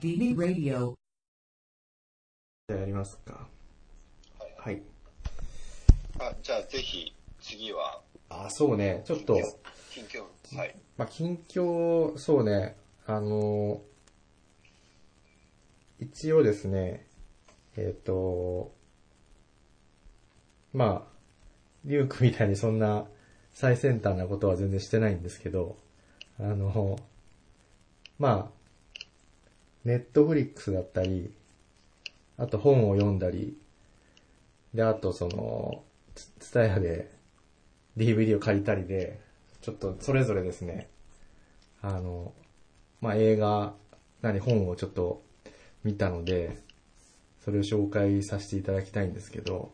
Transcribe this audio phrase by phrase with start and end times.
[0.00, 0.94] DB Radio.
[2.68, 3.48] じゃあやりますか。
[4.56, 4.80] はい。
[6.20, 9.02] あ、じゃあぜひ、次は、あ、そうね。
[9.04, 9.34] ちょっと、
[9.90, 10.76] 近況、はい。
[10.96, 12.76] まあ、近況、そうね。
[13.06, 13.80] あの、
[15.98, 17.04] 一応ですね、
[17.76, 18.72] えっ、と、
[20.72, 21.12] まあ、
[21.84, 23.06] リュウクみたいにそんな
[23.52, 25.76] 最先端なことは全然してないんですけど、
[26.38, 27.00] あの、
[28.20, 28.57] まあ、
[29.88, 31.32] ネットフリックスだったり、
[32.36, 33.56] あと本を読んだり、
[34.74, 35.82] で、あとその、
[36.14, 37.10] ツタヤで
[37.96, 39.18] DVD を借りたりで、
[39.62, 40.90] ちょっとそれぞれですね、
[41.80, 42.34] あの、
[43.00, 43.72] まあ、映画、
[44.20, 45.22] 何、本をちょっと
[45.84, 46.58] 見たので、
[47.42, 49.72] それを紹介させていただきたいんですけど、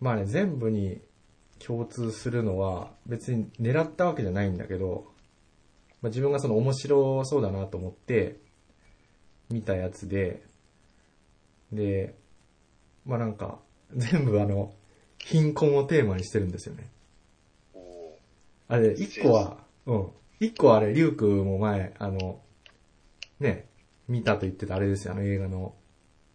[0.00, 1.00] まあね、全部に
[1.58, 5.12] 共通するのは、別に狙ったわけじゃないんだけど、
[6.04, 8.36] まあ、自分がその面白そうだなと思って、
[9.48, 10.42] 見たやつで、
[11.72, 12.14] で、
[13.06, 13.58] まあなんか、
[13.90, 14.74] 全部あの、
[15.18, 16.90] 貧困をテーマにしてるんですよね。
[18.68, 20.08] あれ、一個は、うん。
[20.40, 22.42] 一個はあれ、リュウクも前、あの、
[23.40, 23.66] ね、
[24.06, 25.74] 見たと言ってたあれですよ、あの映画の、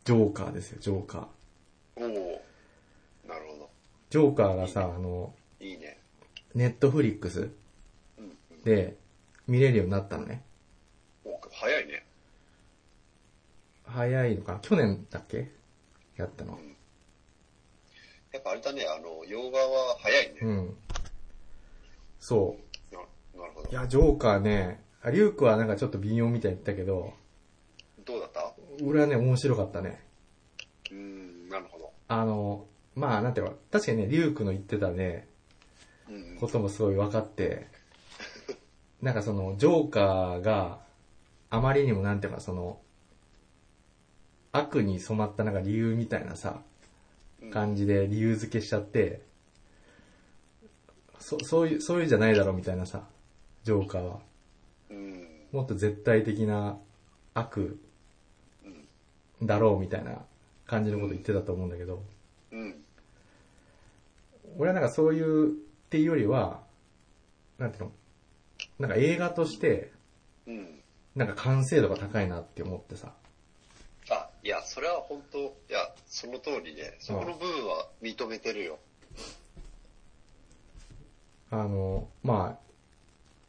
[0.04, 2.02] ジョーカーですよ、ジョーカー。
[2.02, 2.08] おう
[3.28, 3.70] なるほど。
[4.10, 6.00] ジョーカーがさ、あの、いいね。
[6.56, 7.52] ネットフリックス。
[8.64, 8.98] で
[9.50, 10.44] 見れるようになったのね。
[11.26, 12.06] お早いね。
[13.86, 15.52] 早いのかな去年だっけ？
[16.16, 16.60] やったの。
[18.32, 20.40] やっぱあれだね、あの、洋画は早いね。
[20.42, 20.78] うん。
[22.20, 22.56] そ
[22.92, 23.00] な
[23.42, 23.64] なるほう。
[23.64, 23.76] いど。
[23.76, 27.14] や、ジョーカーね、あリュウクはなんかちょっと微妙みたいに言ったけど、
[28.06, 28.54] どうだった？
[28.84, 30.04] 俺はね、面白かったね。
[30.92, 31.92] うーん、なるほど。
[32.08, 35.28] あの、まあ、なんていうの、確かにね、リュウクの言ってたね、
[36.08, 36.38] うんうん。
[36.38, 37.68] こともすごい分かって、
[39.02, 40.80] なんかその、ジョーカーが
[41.50, 42.80] あまりにもなんていうかその、
[44.52, 46.62] 悪に染まったなんか理由みたいなさ、
[47.52, 49.22] 感じで理由付けしちゃって、
[51.20, 53.04] そそういう、そういうじゃないだろうみたいなさ、
[53.64, 54.20] ジョーカーは。
[54.90, 55.28] うん。
[55.52, 56.78] もっと絶対的な
[57.34, 57.80] 悪
[59.42, 59.48] うん。
[59.48, 60.22] だろうみたいな
[60.66, 62.04] 感じのこと言ってたと思うんだけど、
[62.52, 62.76] うん。
[64.58, 65.52] 俺はなんかそういうっ
[65.90, 66.62] ていうよりは、
[67.58, 67.92] なんていうの、
[68.80, 69.92] なんか映画として、
[70.48, 70.82] うん。
[71.16, 73.14] なんか完成度が高いなって思ってさ。
[74.10, 78.80] あ、いや、それは本当いや、その通りで、そこの部分は認めてるよ。
[81.52, 82.70] あの、まあ、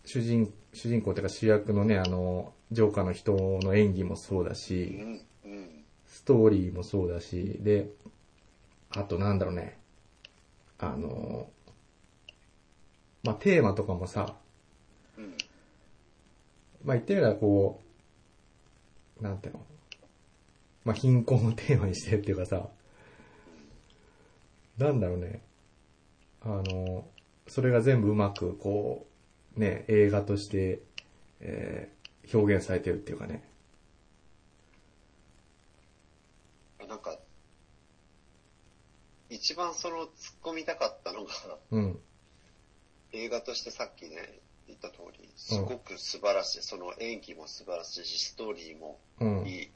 [0.04, 3.32] 主人、主人公っていうか主役のね、あの、ジョーカーの人
[3.62, 5.26] の演技もそうだうし、ん。
[5.44, 5.84] うん。
[6.06, 7.88] ストーリーもそうだし、で、
[8.90, 9.78] あとなんだろうね、
[10.78, 11.48] あの、
[13.22, 14.39] まあ、テーマとかもさ、うん。
[16.84, 17.82] まあ、言ってみればこ
[19.20, 19.60] う、なんていうの、
[20.84, 22.68] まあ、貧困をテーマにしてるっていうかさ、
[24.78, 25.42] なんだろうね、
[26.42, 27.06] あの、
[27.48, 29.06] それが全部うまくこ
[29.56, 30.80] う、ね、映画として、
[31.40, 32.00] えー
[32.32, 33.42] 表現されてるっていうかね。
[36.88, 37.18] なんか、
[39.28, 40.08] 一番その突っ
[40.42, 41.30] 込みたかったのが、
[41.70, 42.00] うん、
[43.12, 44.40] 映画としてさっきね、
[44.70, 46.62] 言った通り、すごく素晴らしい。
[46.62, 49.70] その演技も素晴らしいし、ストーリーもうん、いい。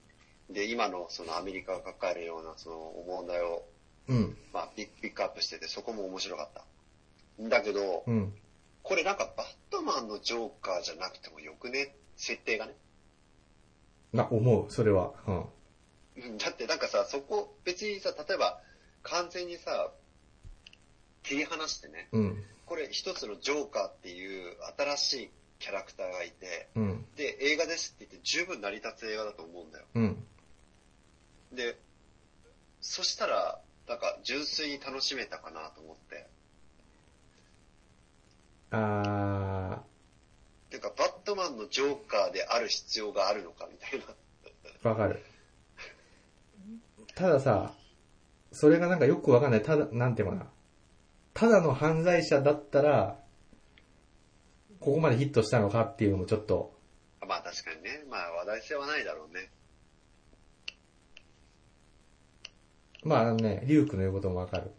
[0.50, 3.64] で、今のそのアメリカが抱えるようなその問題を、
[4.08, 6.64] うん、まあ、ピックアップしてて、そこも面白かった。
[7.48, 8.34] だけど、うん。
[8.82, 11.94] これなんかバットマンのジョーカーじゃなくてもよくね？
[12.16, 12.74] 設定がね。
[14.12, 15.12] な、思う、それは。
[15.26, 15.36] うん。
[16.16, 18.60] うんだってなんかさ、そこ別にさ、例えば
[19.02, 19.90] 完全にさ、
[21.22, 29.84] 切り離してね、うん、これ一つのジョーカーっていう新しいキャラクターがいて、うん、で、映画ですって言って十分成り立つ映画だと思うんだよ。
[29.94, 30.24] うん。
[31.52, 31.78] で、
[32.80, 36.26] そしたら、なんか純粋に楽しめたかなと思って。
[38.70, 39.82] あ
[40.70, 44.06] てか、バットマンのジョーカーである必要があるのかみたいな。
[44.82, 45.22] ー、わかる。
[47.14, 47.72] たださ、
[48.52, 49.62] それがなんかよくわかんない。
[49.62, 50.50] ただ、なんていうのかな。
[51.34, 53.20] ただの犯罪者だったら、
[54.78, 56.72] ここまでヒットしたのかっていうのもちょっと、
[57.26, 59.50] まあ確かにね、まあ話題性はないだろうね。
[63.02, 64.70] まああのね、リュウクの言うこともわかる。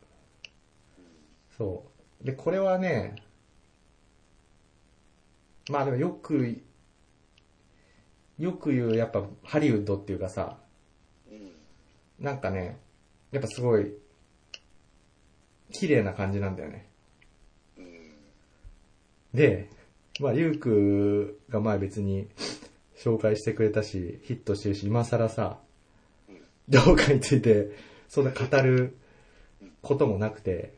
[1.58, 1.86] そ
[2.22, 2.26] う。
[2.26, 3.16] で、これはね、
[5.70, 6.62] まあでもよく、
[8.38, 10.58] よく言う、やっぱハリウッドっていうかさ、
[11.30, 11.52] うん。
[12.20, 12.80] なんかね、
[13.32, 13.94] やっぱすごい、
[15.80, 16.88] 綺麗な感じなんだよね。
[17.78, 18.12] うん。
[19.34, 19.70] で、
[20.20, 22.28] まあ、リュウクが前別に
[22.98, 25.58] 紹介してくれたし、ヒットしてるし、今更さ
[26.30, 27.72] うん、ジョーカーについて、
[28.08, 28.98] そんな語る
[29.82, 30.74] こともなくて、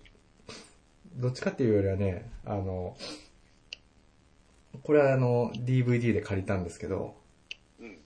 [1.15, 2.95] どっちかっていうよりはね、あの、
[4.83, 7.15] これはあの、DVD で借りたんですけど、
[7.79, 7.97] うん。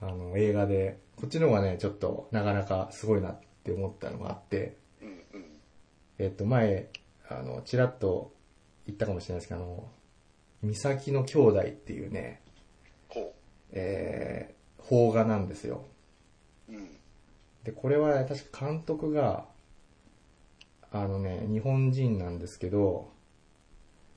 [0.00, 4.81] あの、映画で、こっちの方がね、ちょっとなかなかすごいなって思ったのがあって。
[6.22, 6.88] えっと、前、
[7.28, 8.32] あの、ちらっと
[8.86, 9.90] 言ったかもしれないですけど、あの、
[10.62, 12.42] 三崎の兄弟っていうね、
[13.08, 13.34] こ
[13.72, 15.84] えー、邦画なんですよ。
[16.68, 16.74] う。
[16.74, 16.96] うん。
[17.64, 19.46] で、これは確か監督が、
[20.92, 23.10] あのね、日本人なんですけど、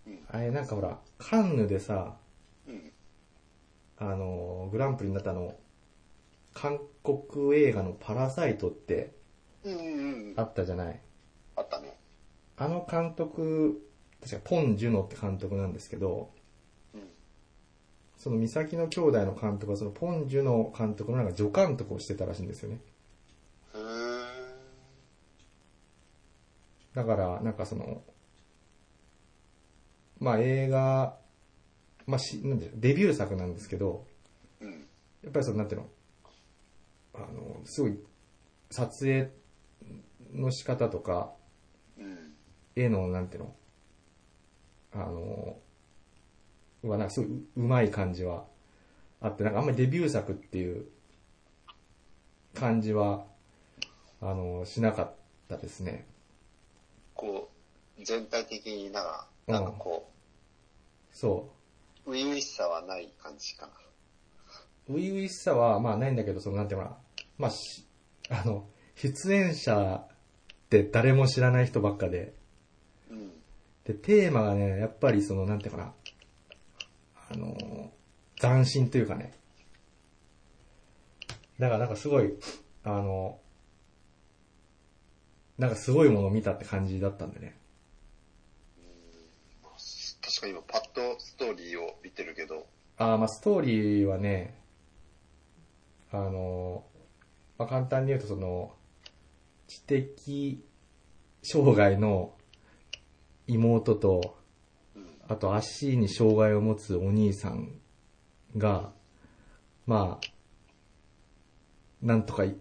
[0.06, 0.20] うん。
[0.30, 2.18] あれなんかほら、カンヌでさ、
[2.68, 2.92] うん。
[3.98, 5.56] あの、グランプリになったあの、
[6.54, 9.16] 韓国映画のパラサイトって
[9.64, 9.74] うん。
[9.74, 10.34] うん。
[10.38, 11.02] あったじゃない。
[12.58, 13.82] あの監督、
[14.22, 16.32] 確かポン・ジュノって監督なんですけど、
[16.94, 17.02] うん。
[18.18, 22.80] その三崎の兄弟の監督はそのポン・ジュノ監督のなんか助監督をしてたらしいんですよね。
[26.96, 28.02] だから、なんかその、
[30.20, 31.18] まあ映画、
[32.08, 34.08] まあし、なんでしょうデビュー作なんですけど、
[34.62, 34.72] うん。
[35.22, 35.90] やっぱりその、なんていうの、
[37.16, 38.00] あの、すごい、
[38.72, 39.30] 撮影
[40.34, 41.35] の仕方とか、うん。
[42.76, 43.56] 絵の、なんていうの、
[44.94, 45.58] あの、
[46.84, 48.46] は、なんかすごいううまい感じは
[49.22, 50.86] あって、なんかあんまりデビュー作っていう
[52.54, 53.26] 感じは、
[54.22, 55.14] あの、しなかっ
[55.48, 56.08] たですね。
[57.14, 57.50] こ
[58.00, 60.12] う、全体的になんか、なんかこ
[61.12, 61.50] そ
[62.06, 62.12] う。
[62.12, 63.74] う、初々しさはない感じかな。
[64.88, 66.98] 初々しさは、まあないんだけど、その、なんていうのかな。
[67.38, 67.86] まあし、
[68.30, 72.34] あの、出演者って誰も知らない人ばっかで、うん。
[73.86, 75.94] で、テーマがね、やっぱりその、なんていうかな。
[77.32, 77.92] あの、
[78.36, 79.34] 斬新というかね。
[81.60, 82.34] だからなんかすごい、
[82.84, 83.40] あの、
[85.58, 87.58] なんかすごいものを見たって感じだったんでね。
[90.22, 92.68] 確かに今パッとストーリーを見てるけど、
[92.98, 94.60] あーまあストーリーはね、
[96.12, 96.84] あの、
[97.58, 98.74] まあ簡単に言うとその、
[99.68, 100.66] 知的
[101.42, 102.35] 障害の
[103.48, 104.38] 妹と、
[104.96, 105.06] うん。
[105.28, 107.80] あと足に障害を持つお兄さん
[108.58, 108.92] が、
[109.86, 110.28] まあ、
[112.02, 112.56] なんとかい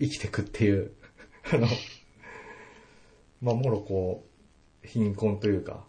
[0.00, 0.92] 生きてくっていう、
[1.52, 1.66] あの、
[3.40, 4.24] まあ、もろこ
[4.84, 5.86] う、貧困というか、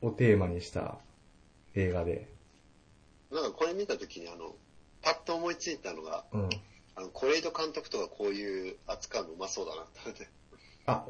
[0.00, 0.98] をテーマにした
[1.74, 2.28] 映画で、
[3.30, 4.54] なんかこれ見たときにあの、
[5.02, 6.50] パッと思いついたのが、うん。
[6.94, 10.28] あの、是枝監督とかこういう扱うのうまそうだなって。
[10.86, 11.06] あ、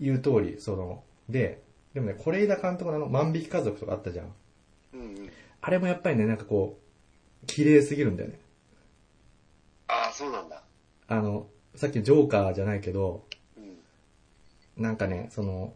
[0.00, 1.62] 言う通り、その、で、
[1.94, 4.34] でもね、是枝監督のあの、万引き家族とかあったじゃん。
[4.94, 5.30] うんうん。
[5.60, 6.78] あれもやっぱりね、なんかこ
[7.42, 8.40] う、綺麗すぎるんだよね。
[9.88, 10.62] ああ、そうなんだ。
[11.08, 14.82] あの、さっきのジョーカーじゃないけど、うん。
[14.82, 15.74] なんかね、その、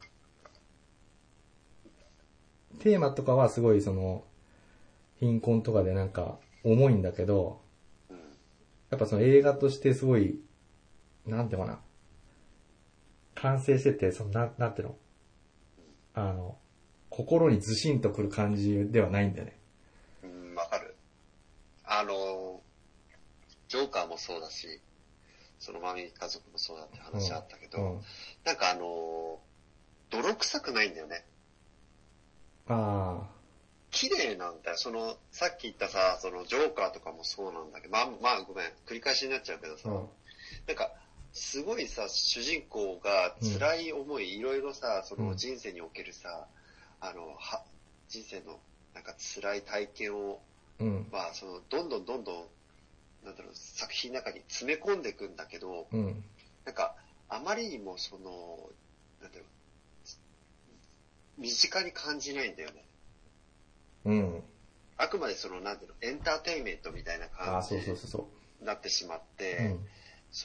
[2.81, 4.25] テーマとかはすごいその、
[5.19, 7.61] 貧困とかでなんか重いんだけど、
[8.11, 8.17] うん。
[8.91, 10.41] やっぱその映画としてすごい、
[11.27, 11.81] なんていうのかな、
[13.43, 14.97] 完成してて、その、なん、なんていうの？
[16.15, 16.59] あの、
[17.11, 19.59] 心にずしんとくる感じではないんだよね。
[20.23, 20.95] うん、わかる。
[21.85, 22.61] あの、
[23.69, 24.81] ジョーカーもそうだし、
[25.59, 28.01] そのマミー家族もそうだって話あったけど、うん。
[28.45, 29.41] なんかあの、
[30.11, 31.25] 泥臭くないんだよね。
[32.69, 33.29] あ
[33.91, 34.77] 綺麗なんだよ。
[34.77, 40.09] その、さっき言ったさ、そのジョーカーとかもそうなんだけど、まあ、まあごめん、繰り返しになっちゃうけどあ、さ、うん。
[40.67, 40.91] なんか、
[41.33, 46.47] すごいさ、主人公が辛い思い、いろいろさ、その人生におけるさ、
[47.01, 47.65] あの、は、
[48.09, 48.61] 人生の
[48.95, 50.43] なんか辛い体験を、
[50.79, 51.09] うん。
[51.11, 56.25] まあ、その、どんどんどんどん、なんだろう、作品の中に詰め込んでいくんだけど、うん。
[56.65, 56.95] なんか、
[57.29, 58.71] あまりにもその、
[59.23, 59.49] なんだろう、
[61.41, 62.85] 身近に感じないんだよね。
[64.05, 64.43] うん。
[64.99, 68.29] あくまでその、なんていうの、エンターテインメントみたいな感じそうそうそうそ
[68.61, 69.63] になってしまって、う。
[69.63, 69.71] うん。
[69.71, 69.79] そ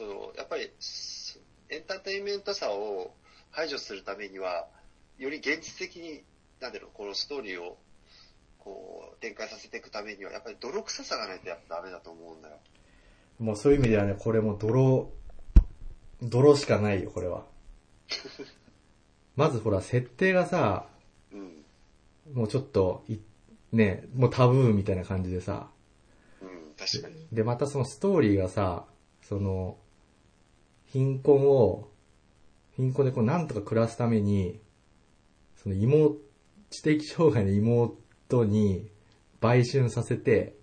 [0.03, 1.39] の、やっぱり、す
[1.69, 3.11] エンターテインメントさを
[3.51, 4.67] 排除するためには、
[5.17, 6.23] より現実的に、
[6.59, 7.77] なんだろう、このストーリーを、
[8.59, 12.57] こう、展開させていくためには、やっぱり泥臭さがないとやっぱダメだと思うんだよ。
[13.39, 15.11] もうそういう意味ではね、これも泥、
[16.21, 17.45] 泥しかないよ、これは。
[19.35, 20.87] まずほら、設定がさ、
[21.31, 21.65] うん。
[22.33, 23.17] もうちょっと、い
[23.71, 25.69] ね、もうタブーみたいな感じでさ、
[26.41, 27.27] うん、確かに。
[27.31, 28.85] で、またそのストーリーがさ、
[29.27, 29.77] その、
[30.85, 31.89] 貧困を、
[32.77, 34.61] 貧困でこうなんとか暮らすために、
[35.57, 36.17] その妹、
[36.69, 38.89] 知的障害の妹に
[39.41, 40.55] 売春させて、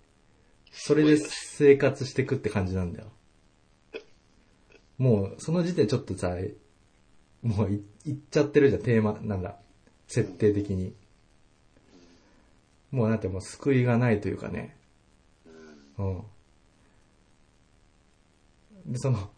[0.71, 3.11] それで生活していくって感じなんだよ。
[4.97, 6.35] もう、その時点ちょっとさ、
[7.43, 9.57] もうい、いっちゃってるじゃん、テーマ、なんだ、
[10.07, 10.95] 設定的に。
[12.89, 14.75] もうなんてもう救いがないというかね。
[15.99, 16.23] うん。
[18.85, 19.29] で、その、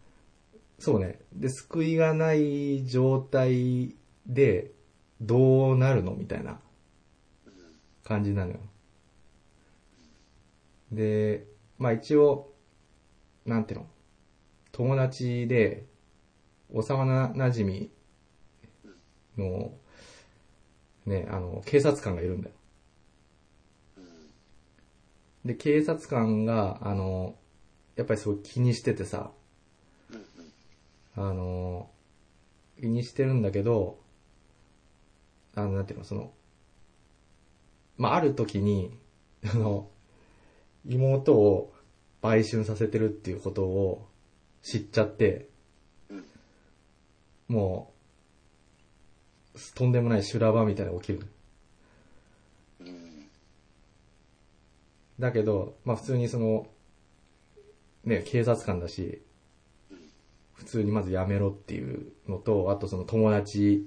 [0.80, 1.20] そうね。
[1.34, 4.72] で、救いがない状態で、
[5.20, 6.14] どうなるの？
[6.14, 6.60] みたいな
[8.04, 8.60] 感じなのよ。
[10.92, 11.48] で、
[11.80, 12.54] まあ一応、
[13.46, 13.88] なんていうの？
[14.72, 15.86] 友達で、
[16.72, 17.90] 幼なじみ
[19.38, 19.72] の、
[21.06, 22.56] ね、あの、警察官がいるんだよ。
[25.46, 27.36] で、警察官が、あの、
[27.98, 29.32] やっぱりすごい気にしててさ、
[31.16, 31.90] あの、
[32.80, 34.00] 気にしてるんだけど、
[35.56, 36.32] あの、なんていうの、その、
[37.98, 38.96] まあ、ある時に、
[39.52, 39.90] あの、
[40.86, 41.74] 妹を
[42.22, 44.08] 売春させてるっていうことを
[44.62, 45.50] 知っちゃって、
[47.48, 47.94] も
[49.56, 51.28] う、とんでもない修羅場みたいなの起きる。
[55.20, 56.68] だけど、まあ普通にその、
[58.08, 59.22] ね、警察官だし、
[60.54, 63.86] 普通にまずやめろっていうのと、あとその友達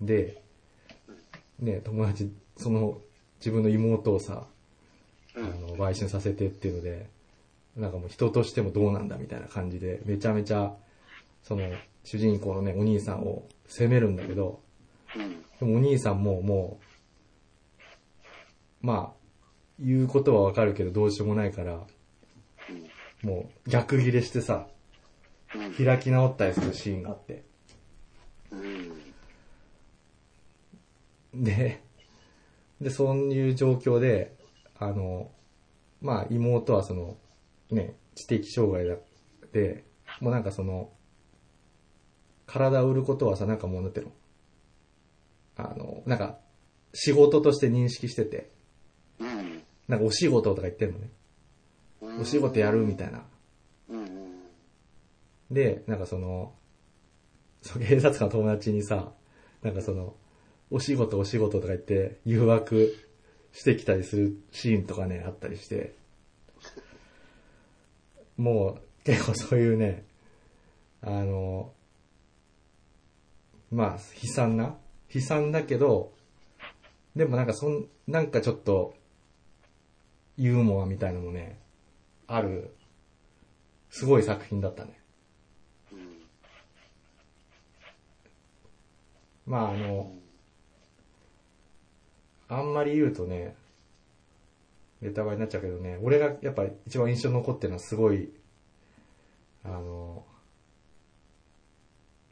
[0.00, 0.42] で、
[1.60, 3.00] ね、友達、その
[3.38, 4.46] 自分の妹をさ、
[5.36, 7.08] あの、売春させてっていうので、
[7.76, 10.74] なんかもう人としてもどうなんだみたいな感じで、めちゃめちゃ、
[11.44, 11.70] その、
[12.02, 14.60] 主人公のね、お兄さんを責めるんだけど、
[15.60, 16.80] でもお兄さんもも
[18.82, 19.16] う、まあ、
[19.78, 21.86] 言うことはわかるけどどうしようもないから、
[23.26, 24.68] もう逆ギレしてさ、
[25.76, 27.42] 開き直ったりするシーンがあって。
[31.34, 31.82] で、
[32.80, 34.36] で、そういう状況で、
[34.78, 35.32] あの、
[36.00, 37.16] まあ妹はその、
[37.72, 39.84] ね、知的障害だって、
[40.20, 40.92] もうなんかその、
[42.46, 44.12] 体を売ることはさ、なんかもうなんていうの。
[45.56, 46.38] あの、なんか、
[46.94, 48.52] 仕事として認識してて、
[49.88, 51.10] なんかお仕事とか言ってんのね。
[52.00, 53.24] お仕事やるみたいな。
[55.50, 56.54] で、なんかその、
[57.62, 59.12] そう警察官の友達にさ、
[59.62, 60.14] なんかその、
[60.70, 62.94] お仕事お仕事とか言って誘惑
[63.52, 65.94] してきたりするシーンとかね、あったりして、
[68.36, 70.04] もう結構そういうね、
[71.02, 71.72] あの、
[73.70, 73.90] まあ、
[74.22, 74.76] 悲惨な
[75.12, 76.12] 悲惨だけど、
[77.14, 78.94] でもなんかそん、なんかちょっと、
[80.36, 81.58] ユーモアみたいなのもね、
[82.26, 82.74] ある、
[83.90, 85.00] すごい作品だったね。
[89.46, 90.12] まああの、
[92.48, 93.54] あんまり言うとね、
[95.00, 98.32] ネタバレになっちゃうけどね、俺がやっぱ一番印象に残ってるのはすごい、
[99.64, 100.24] あの、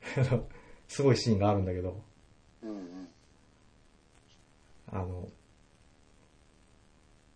[0.89, 2.03] すごいシーンがあるんだけど、
[4.95, 5.29] あの、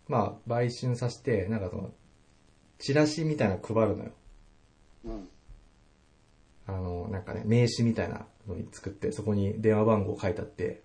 [0.07, 1.93] まあ、売春させて、なんかその、
[2.79, 4.11] チラシみたいなの配るのよ。
[6.67, 10.83] あの、なんかね、名刺みたいなのに作って、そこに電話番号書いてあって、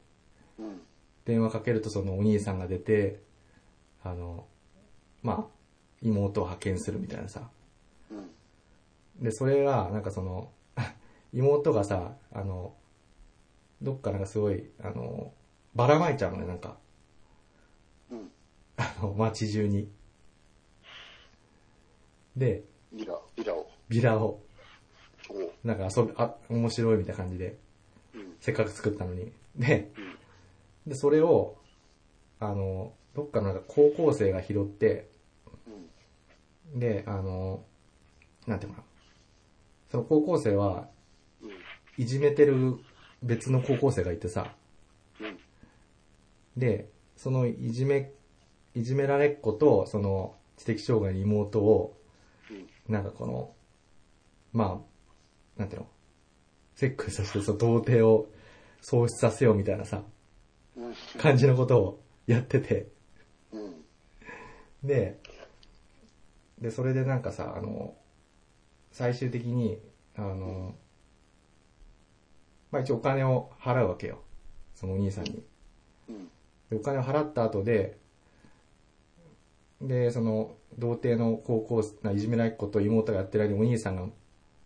[1.25, 3.19] 電話かけるとそのお兄さんが出て、
[4.03, 4.45] あの、
[5.21, 5.45] まあ、
[6.01, 7.49] 妹を派遣するみたいなさ。
[9.19, 10.51] で、それが、なんかその、
[11.33, 12.73] 妹がさ、あの、
[13.81, 15.33] どっかなんかすごい、あの、
[15.75, 16.77] ばらまいちゃうのね、なんか。
[18.77, 19.89] あの、街中に。
[22.35, 23.69] で、ビラ、ビラを。
[23.89, 24.41] ビラを、
[25.29, 27.57] おなんか遊び、あ、面白いみたいな感じで、
[28.13, 28.35] うん。
[28.39, 29.31] せっかく作ったのに。
[29.55, 29.89] で、
[30.87, 31.57] で、それを、
[32.39, 35.09] あの、どっかのなんか高校生が拾って、
[36.73, 36.79] うん。
[36.79, 37.63] で、あの、
[38.47, 38.87] なんていうのかな。
[39.91, 40.89] その高校生は、
[41.41, 41.51] うん。
[41.97, 42.79] いじめてる
[43.21, 44.53] 別の高校生がいてさ、
[45.19, 45.37] うん。
[46.57, 48.11] で、そのいじめ、
[48.75, 52.02] いじめられっ子と、その知的障害の妹を、うん。
[52.87, 53.53] なんかこの、
[54.51, 54.81] ま
[55.57, 55.87] あ、なんていうの、
[56.75, 58.27] セックスさせて、その童貞を
[58.81, 60.03] 喪失させようみたいなさ、
[60.75, 60.93] うん。
[61.19, 62.87] 感じのことをやってて、
[63.51, 63.73] うん。
[64.83, 65.19] で、
[66.59, 67.95] で、それでなんかさ、あの、
[68.91, 69.79] 最終的に、
[70.15, 70.75] あの、
[72.71, 74.21] まあ一応お金を払うわけよ。
[74.75, 75.43] そのお兄さんに。
[76.71, 77.97] お金を払った後で、
[79.81, 84.07] で、その、童貞の高校生、ないじめられっ子と妹がやってる間にお兄さんが、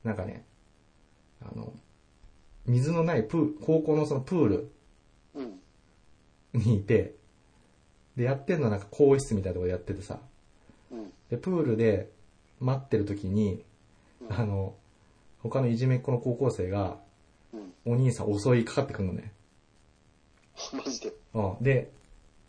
[0.04, 0.46] なんかね、
[1.42, 1.74] あの、
[2.66, 4.72] 水のないプー高校のそのプール
[5.36, 5.60] うん。
[6.54, 7.16] にいて、
[8.16, 10.20] で、やってんのはなんか更衣室みたいなところでやっててさ、
[10.92, 11.12] うん。
[11.30, 12.10] で、プールで
[12.60, 13.64] 待ってる時に、
[14.22, 14.76] うんあの、
[15.44, 16.98] 他のいじめっ子の高校生が、
[17.54, 17.94] うん。
[17.94, 19.32] お兄さん襲いかかってくるのね。
[20.74, 21.14] マジで。
[21.34, 21.56] うん。
[21.62, 21.92] で、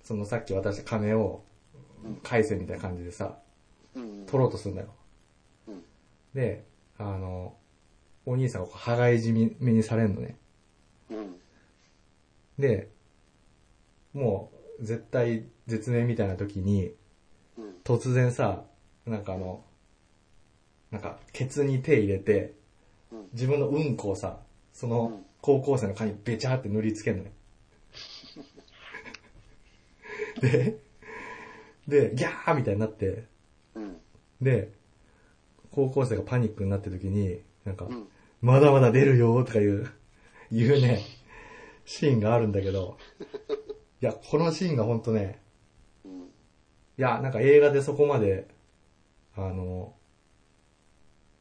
[0.03, 1.43] そのさっき渡した金を
[2.23, 3.35] 返せみたいな感じでさ、うん。
[4.29, 4.89] 取ろうとするんだよ。
[5.69, 5.83] うん。
[6.35, 6.65] で、
[6.99, 7.57] あの、
[8.27, 10.37] お兄さんがこう羽交い締めにされんのね。
[11.11, 11.37] うん。
[12.59, 12.91] で、
[14.13, 16.93] もう絶対絶命みたいな時に、
[17.57, 17.75] うん。
[17.85, 18.65] 突然さ、
[19.07, 19.65] なんかあの、
[20.91, 22.55] なんか、ケツに手入れて、
[23.11, 23.29] うん。
[23.33, 24.39] 自分のうんこをさ、
[24.73, 27.31] そのうん高校生の髪にべちゃーって塗りつけんのよ。
[30.43, 30.79] で、
[31.87, 33.27] で、ギャーみたいになって、うん。
[34.41, 34.73] で、
[35.71, 38.09] 高校生がパニックになってる時に、なんか、うん。
[38.41, 39.91] まだまだ出るよとかいう、
[40.51, 41.03] いうね、
[41.85, 42.99] シーンがあるんだけど、
[44.01, 45.43] いや、このシーンがほんとね、
[46.05, 46.21] うん。
[46.21, 46.27] い
[46.97, 48.49] や、なんか映画でそこまで、
[49.37, 49.95] あの、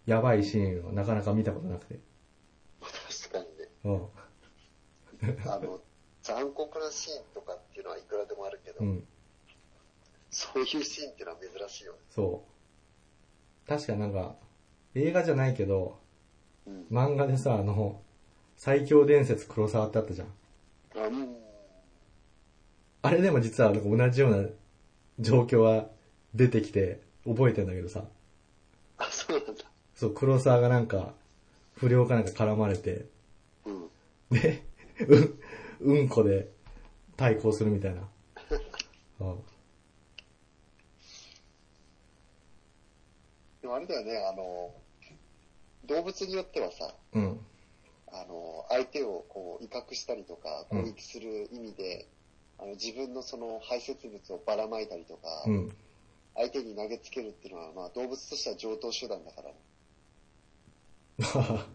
[0.06, 2.00] やばいシーンをなかなか見たことなくて。
[2.82, 3.70] 確かにね。
[3.84, 5.52] うん。
[5.52, 5.82] あの、
[6.24, 9.08] 残酷なシーンとかっていうのはいくらでもあるけど、うん。
[10.30, 12.00] そういうシーンっていうのは珍しいよね。
[12.10, 12.57] そう。
[13.68, 14.36] 確かなんか、
[14.96, 16.00] 映画じゃないけど、
[16.66, 16.86] うん。
[16.90, 18.02] 漫画でさ、あの、
[18.56, 20.28] 最強伝説黒沢ってあったじゃん。
[20.96, 21.36] あうん。
[23.02, 24.48] あれでも実はなんか同じような
[25.20, 25.88] 状況は
[26.34, 28.06] 出てきて覚えてんだけどさ。
[28.98, 29.64] あ、そうなんだ。
[29.96, 31.14] そう、黒沢がなんか、
[31.76, 33.06] 不良かなんか絡まれて、
[33.66, 33.90] うん。
[34.32, 34.64] で、
[35.82, 36.50] うん、うんこで
[37.18, 38.08] 対抗するみたいな。
[39.20, 39.40] うん
[43.68, 44.72] でもあれだよね、あの、
[45.88, 47.38] 動物によってはさ、うん。
[48.08, 52.08] あの、相手をこう威嚇したりとか、攻撃する意味で、
[52.60, 55.76] あの自分のその排泄物をばらまいたりとか、うん。
[56.36, 59.56] 相手に投げつけるっていうのは、まあ動物としては上等手段だからね。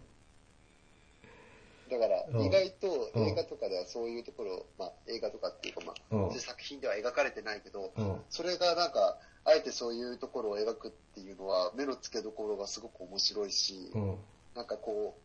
[1.90, 8.22] だからうん意外とうん映画とかではそういうところ、まあ映画とかっていうかまあ、うんそういう作品では描かれてないけど、うん。
[8.30, 14.18] それがなんか、あえてそういうところを描くっていうのは、目の付けどころがすごく面白いし、うん。
[14.54, 15.18] なんかこ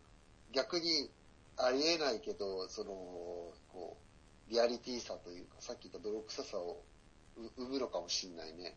[0.52, 1.10] う、逆に
[1.58, 2.92] ありえないけど、その、
[3.68, 3.98] こ
[4.48, 6.84] う、リアリティさというか、さっき言った泥臭さを
[7.38, 8.76] う生むのかもしんないね。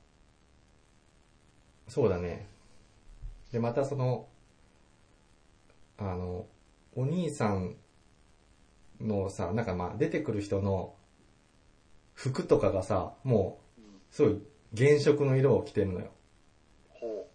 [1.88, 2.48] そうだね。
[3.52, 4.28] で、またその、
[5.98, 6.46] あの、
[6.94, 7.76] お兄さん
[9.00, 10.94] のさ、なんかまあ出てくる人の
[12.14, 13.84] 服とかがさ、もうん。
[13.84, 14.42] う、すごい
[14.76, 16.12] 原色の色を着てるのよ。
[16.88, 17.28] ほ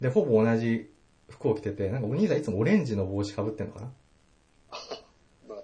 [0.00, 0.92] で、ほぼ同じ
[1.28, 3.90] 服を着てて、なんかお兄さんいつもオレンジの帽子かぶってんのかなう。
[5.48, 5.62] まあ、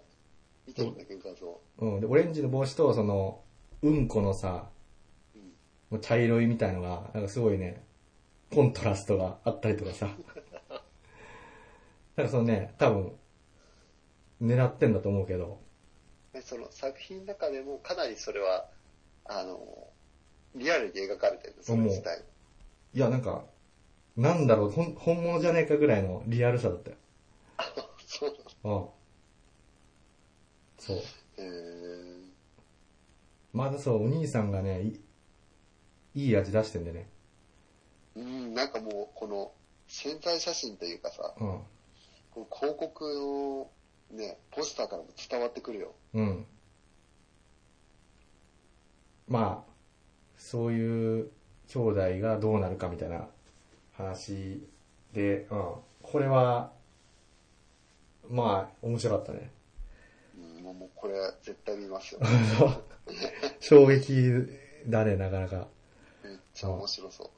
[0.66, 1.60] 見てるんだけど、画像。
[1.78, 2.00] うん。
[2.00, 3.42] で、オレンジの帽子と、その、
[3.82, 4.70] うんこのさ、
[5.34, 5.42] うん。
[5.90, 7.84] もう茶色いみたいのが、なんかすごいね、
[8.52, 10.06] コントラストがあったりとかさ。
[12.16, 13.18] なんかそのね、多分、
[14.40, 15.60] 狙ってんだと思うけど、
[16.32, 18.68] でその作品の中でもかなりそれは、
[19.24, 19.88] あの、
[20.56, 22.24] リアルに描かれてるんです、それ自体。
[22.94, 23.44] いや、なんか、
[24.16, 26.96] なんだろう、ほん本物じゃねえかぐらいのリアルさだったよ。
[28.06, 28.86] そううん。
[30.78, 30.96] そう。
[30.96, 31.02] なの。
[31.38, 32.26] へー
[33.52, 35.00] まだそう、お兄さんがね、い
[36.14, 37.08] いい味出してんでね。
[38.14, 39.52] うん、なんかもう、この、
[39.88, 41.60] 潜在写真というかさ、うん。
[42.32, 43.70] この広告
[44.10, 45.94] のね、ポスターからも伝わってくるよ。
[46.14, 46.46] うん。
[49.28, 49.75] まあ、
[50.46, 51.30] そういう
[51.66, 53.26] 兄弟がどうなるかみたいな
[53.96, 54.64] 話
[55.12, 55.74] で、うん。
[56.00, 56.70] これは、
[58.30, 59.50] まあ、面白かったね。
[60.38, 62.20] うん、もうこれ絶対見ますよ。
[63.58, 64.46] 衝撃
[64.86, 65.66] だね、なかなか。
[66.22, 67.26] めっちゃ面白そう。
[67.26, 67.30] っ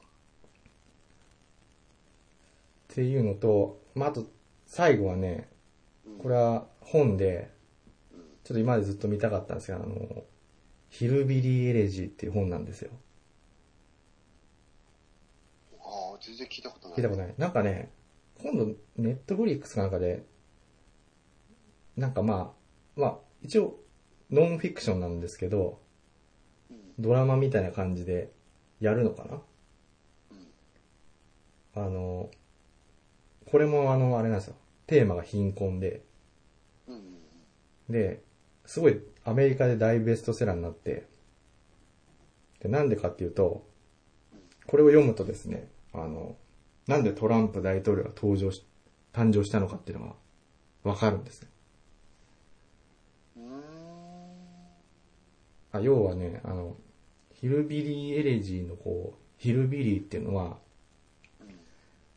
[2.89, 4.27] ていうのと、まあ、あと、
[4.67, 5.49] 最後はね、
[6.05, 7.49] うんこれは本で、
[8.13, 10.23] うんちょっと今までずっと見たかったんですが、あの、
[10.89, 12.91] ヒルビリーエレジーっていう本なんですよ。
[15.79, 16.97] ああ、全然聞いたことない。
[16.97, 17.33] 聞いたことない。
[17.37, 17.91] なんかね、
[18.41, 20.25] 今度、ネットフリックスかなんかで、
[21.95, 22.53] なんかま
[22.95, 23.79] あ、まあ、一応、
[24.31, 25.79] ノンフィクションなんですけど、
[26.69, 28.29] うんドラマみたいな感じで
[28.81, 29.41] やるのかな？
[31.75, 32.29] うんあの、
[33.49, 34.55] これもあの、あれなんですよ。
[34.85, 36.03] テーマが貧困で、
[36.87, 37.03] うんうん
[37.89, 38.21] で、
[38.65, 41.05] すごいアメリカで大ベストセラーになって、
[42.61, 43.63] で、なんでかっていうと、
[44.65, 46.35] これを読むとですね、あの、
[46.87, 48.65] なんでトランプ大統領が登場し、
[49.13, 50.15] 誕生したのかっていうのが
[50.83, 51.49] わかるんですね。
[55.71, 56.75] あ要はね、あの、
[57.31, 60.57] ヒルビリーエレジーのこう、ヒルビリーっていうのは、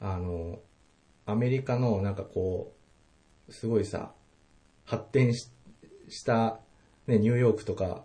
[0.01, 0.61] あの、
[1.27, 2.75] アメリカのなんかこ
[3.49, 4.13] う、すごいさ、
[4.87, 5.51] 発展し
[6.09, 6.61] した、
[7.07, 8.05] ね、ニューヨークとか、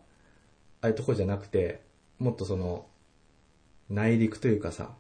[0.82, 1.82] ああいうとこじゃなくて、
[2.20, 2.88] もっとその、
[3.90, 4.96] 内陸というかさ、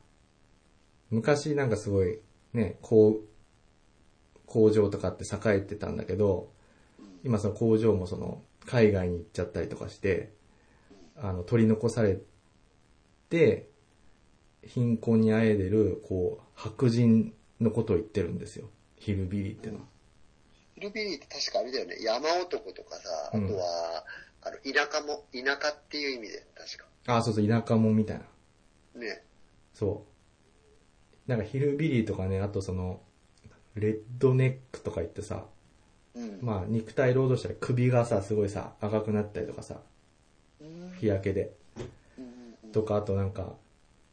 [1.09, 2.19] 昔なんかすごい、
[2.53, 6.51] ね、こう、工場とかって栄えてたんだけど、
[7.23, 10.33] 今その工場もその、海外に行っちゃったりとかして、
[11.15, 12.19] あの、取り残され
[13.29, 13.69] て、
[14.63, 18.69] 貧困にあえでる、こう、白人のことを言ってるんですよ。
[18.97, 19.81] ヒルビリーってのは。
[20.77, 24.05] ヒルビリーって確かあれだよね、山男とかさ、あうんとは、
[24.43, 26.85] あの、田舎も、田舎っていう意味で、確か。
[27.07, 28.19] あ、そうそう、田舎もんみたい
[28.93, 29.01] な。
[29.01, 29.23] ね。
[29.73, 30.05] そ
[31.27, 31.29] う。
[31.31, 33.01] なんかヒルビリーとかね、あとその、
[33.73, 35.45] レッドネックとか言ってさ、
[36.13, 36.39] うん。
[36.43, 39.81] まあ肉体労働者で首がさ、すごいさ、赤くなったりとかさ、
[40.61, 41.53] うん日焼けで。
[42.19, 43.55] うんとか、あとなんか、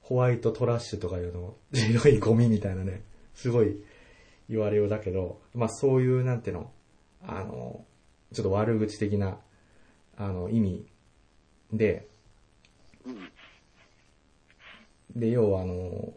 [0.00, 3.03] ホワイトトラッシュとかいうの、 白いゴミみたいなね、
[3.35, 3.83] すごい
[4.48, 6.70] 言われようだけど、まあそういう、なんての、
[7.22, 7.85] あの、
[8.33, 9.38] ちょっと悪口的な、
[10.16, 10.87] あの、意味
[11.72, 12.09] で、
[15.14, 16.14] で、要はあの、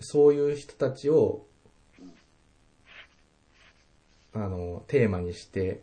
[0.00, 1.46] そういう人たちを、
[4.32, 5.82] あの、テーマにして、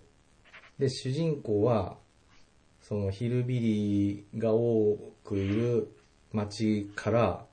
[0.78, 1.98] で、主人公は、
[2.82, 5.96] そのヒルビリーが多くいる
[6.34, 7.46] 街から、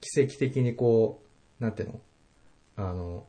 [0.00, 1.22] 奇跡的にこ
[1.60, 2.00] う、なんていうの
[2.76, 3.26] あの、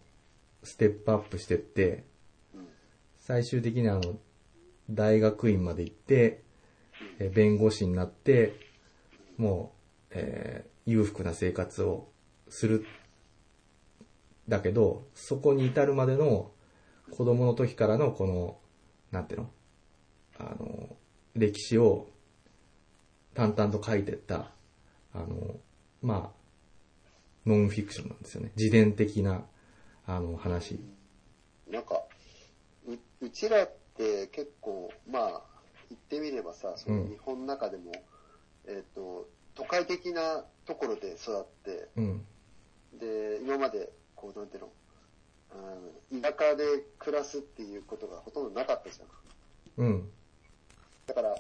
[0.64, 2.06] ステップアップしてって、
[3.18, 4.20] 最終的にあの、
[4.90, 6.44] 大学院まで行って、
[7.20, 8.60] え弁護士になって、
[9.38, 9.74] も
[10.10, 12.10] う、えー裕福な生活を
[12.50, 12.88] する。
[14.48, 16.52] だけど、そこに至るまでの
[17.10, 18.58] 子供の時からのこの、
[19.12, 19.52] なんていうの
[20.40, 20.96] あの、
[21.36, 22.10] 歴史を
[23.34, 24.52] 淡々と書いてった、
[25.14, 25.56] あの、
[26.02, 26.41] まあ、
[27.46, 28.52] ノンフィクションなんですよね。
[28.56, 29.46] 自伝的な、
[30.06, 30.80] あの、話。
[31.70, 32.02] なんか、
[32.88, 35.42] う、うちらって結構、まあ、
[35.90, 37.92] 言ってみればさ、そのうん日本の中でも、
[38.68, 42.26] えっ、と、都会的なところで育って、うん。
[43.00, 44.70] で、今まで、こう、なんていうの、
[46.12, 46.64] うん、田舎で
[47.00, 49.86] 暮らすっていうことがほとんどなかったじゃん。
[49.86, 50.12] うん。
[51.08, 51.36] だから、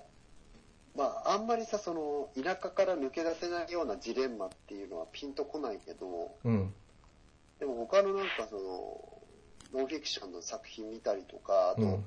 [0.95, 6.73] まあ、あんまりさ、その、田舎から抜け出せないようなジレンマっていうのはピンとこないけど、うん。
[7.59, 12.05] でも他のなんかその、ノンフィクションの作品見たりとか、あと、うん。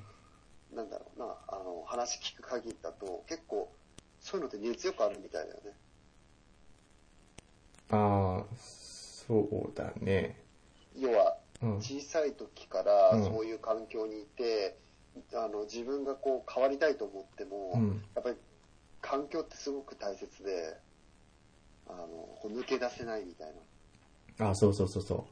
[0.75, 3.71] なんだろうな、あの、話聞く限りだと、結構、
[4.19, 5.71] そういうのって熱よくあるみたいだよね。
[7.89, 10.39] ああ、そうだね。
[10.95, 11.75] 要は、うん。
[11.77, 14.77] 小さい時からうんそういう環境にいて、
[15.33, 18.03] あの、自分がこう変わりたいと思っても、うん。
[18.13, 18.35] やっぱり
[19.05, 20.75] 環境ってすごく大切で、
[21.87, 23.53] あの、こう抜け出せないみたい
[24.39, 24.47] な。
[24.47, 25.27] ああ、そうそうそうそ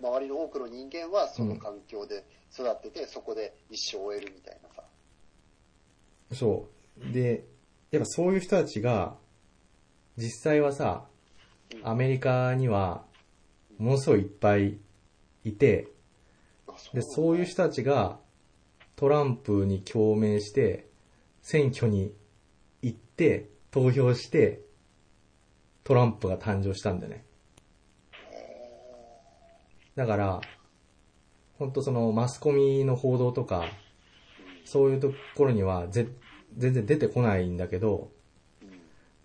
[0.00, 4.82] 周りの多くの人間はその環境で育ってて、そこで一生を終えるみたいなさ。
[6.30, 6.34] う。
[6.34, 6.68] そ
[7.02, 7.12] う。
[7.12, 7.44] で、
[7.90, 9.16] やっぱそういう人たちが、
[10.16, 11.06] 実際はさ、
[11.82, 13.04] アメリカには、
[13.78, 14.76] ものすごいいっぱい
[15.44, 15.88] いて、
[16.92, 18.18] で、そういう人たちが、
[18.96, 20.86] トランプに共鳴して、
[21.40, 22.12] 選挙に
[23.70, 24.62] 投票して、
[25.84, 27.24] トランプが誕生したんだよね。
[29.94, 30.40] だから、
[31.58, 33.64] 本当そのマスコミの報道とか、
[34.64, 36.06] そういうところにはぜ
[36.56, 38.12] 全然出てこないんだけど、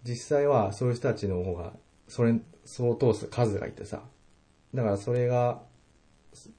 [0.03, 1.73] 実際はそういう人たちの方が、
[2.08, 4.03] それ、そう通す数がいてさ。
[4.73, 5.62] だからそれが、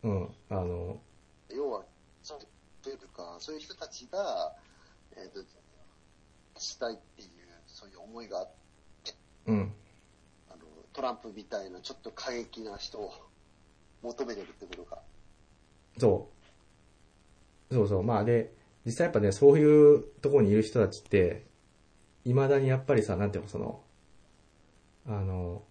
[0.02, 1.00] うん、あの、
[1.50, 1.84] 要は、
[2.22, 2.38] そう
[2.82, 4.54] というか、そういう人たちが、
[5.16, 5.40] えっ、と、
[6.64, 7.28] したいっていう、
[7.66, 8.48] そういう思いがあっ
[9.04, 9.12] て、
[9.46, 9.72] うん、
[10.50, 10.58] あの、
[10.92, 13.12] トランプみたいなちょっと過激な人を
[14.02, 15.00] 求めてるってことか。
[15.98, 16.28] そ
[17.70, 17.74] う。
[17.74, 18.02] そうそう。
[18.02, 18.52] まあで、
[18.84, 21.46] 実際やっぱね、そういうところにいる人たちって、
[22.24, 23.82] 未だにやっぱりさ、なんていうの、その、
[25.06, 25.62] あの、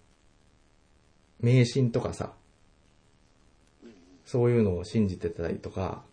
[1.39, 2.33] 迷信とかさ、
[4.25, 6.03] そういうのを信じてたりとか、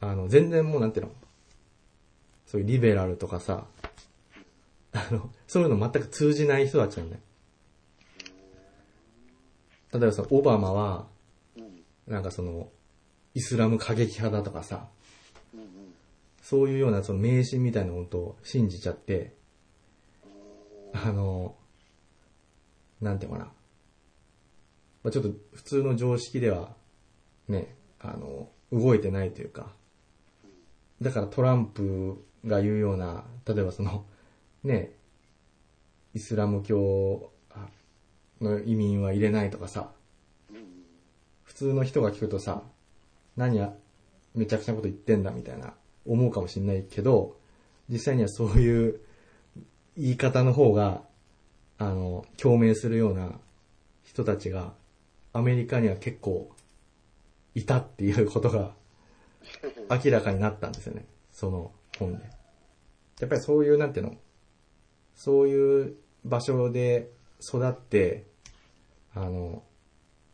[0.00, 1.12] あの、全然もうなんていうの、
[2.54, 3.66] そういうリベラルとかさ、
[4.92, 7.22] あの、そういうの全く通じない人たちなんだよ。
[9.92, 11.08] 例えばさ、オバマは、
[12.06, 12.68] なんかその、
[13.34, 14.86] イスラム過激派だとかさ、
[16.44, 19.34] そういうようなその迷信みたいなことを信じちゃって、
[20.92, 21.56] あの、
[23.00, 23.44] なんていうかな。
[23.46, 26.76] まあ、ちょっと普通の常識では、
[27.48, 29.72] ね、あの、動いてないというか、
[31.02, 34.04] だからトランプが言うような、例えばその、
[34.62, 34.92] ね、
[36.14, 37.30] イスラム教
[38.40, 39.90] の移民は入れないとかさ、
[40.50, 40.56] うん。
[41.42, 42.62] 普通の人が聞くとさ、
[43.36, 43.74] 何や、
[44.34, 47.36] めちゃくちゃなこと言ってんだみたいな思うかもしれないけど、
[47.88, 49.00] 実際にはそういう
[49.96, 51.02] 言い方の方が、
[51.78, 53.32] あの、共鳴するような
[54.04, 54.72] 人たちが、
[55.32, 56.50] アメリカには結構
[57.54, 58.72] いたっていうことが
[60.04, 61.04] 明らかになったんですよね。
[61.32, 62.24] その本で。
[63.20, 64.16] やっぱりそういう、なんていうの、
[65.14, 68.26] そういう場所で育って、
[69.14, 69.62] あの、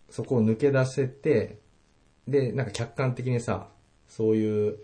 [0.08, 1.58] そこを抜け出せて、
[2.26, 3.68] で、なんか客観的にさ、
[4.08, 4.78] そういう、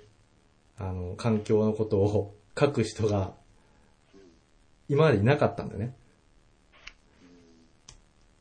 [0.78, 3.34] あの、環境のことを 書く人が、
[4.88, 5.96] 今までいなかったんだよね。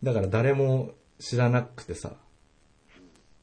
[0.03, 2.15] だから誰も知らなくてさ、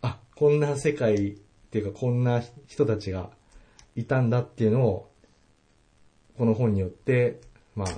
[0.02, 1.38] あ、こんな世界っ
[1.70, 3.30] ていうかこんな人たちが
[3.96, 5.10] いたんだっていうのを、
[6.38, 7.40] この本によって、
[7.74, 7.88] まあ、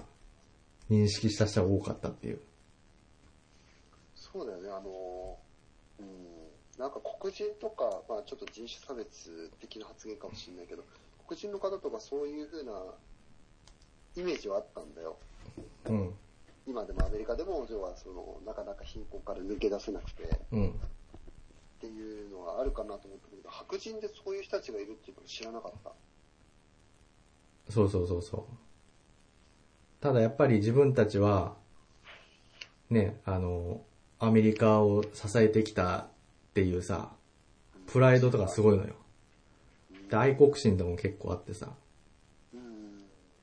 [0.90, 2.40] 認識した人が多かったっていう。
[4.14, 5.38] そうだよね、あの、
[6.00, 10.83] うん、なんか黒人とか、まあちょっと人種差別的な発言かもしれないけど、
[11.26, 12.72] 黒人の方とかそういう風な
[14.16, 15.16] イメージはあったんだよ。
[15.87, 16.14] うん。
[16.66, 20.80] 今でもアメリカでも、要はその、なかなか貧困から抜け出せなくて、っうん。
[21.85, 25.92] っていうのはあるかなと思ったけど、白人でそういう人たちがいるっていうのを知らなかった。
[27.70, 28.42] そうそうそうそう。
[30.01, 31.55] ただやっぱり自分たちは、
[32.90, 33.83] ね、あの、
[34.18, 36.07] アメリカを支えてきたっ
[36.55, 37.12] ていうさ、
[37.87, 38.94] プライドとかすごいのよ。
[40.09, 41.73] で愛国心とも結構あってさ。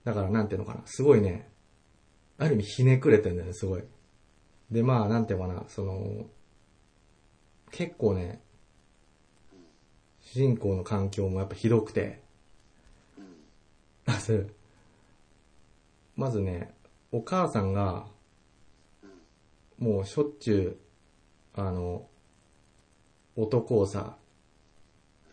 [0.04, 1.48] だからなんていうのかな、すごいね、
[2.40, 3.84] ある意味ひねくれてんだよね、すごい。
[4.72, 6.26] で、まあ、なんていうのかな、その、
[7.72, 8.42] 結構ね、
[10.22, 12.22] 主人公の環境もやっぱひどくて、
[13.18, 13.26] うん。
[14.06, 14.54] まず、
[16.16, 16.74] まずね、
[17.12, 18.06] お母さんが、
[19.80, 20.80] もうしょっちゅ
[21.56, 22.08] う、あの、
[23.36, 24.18] 男をさ、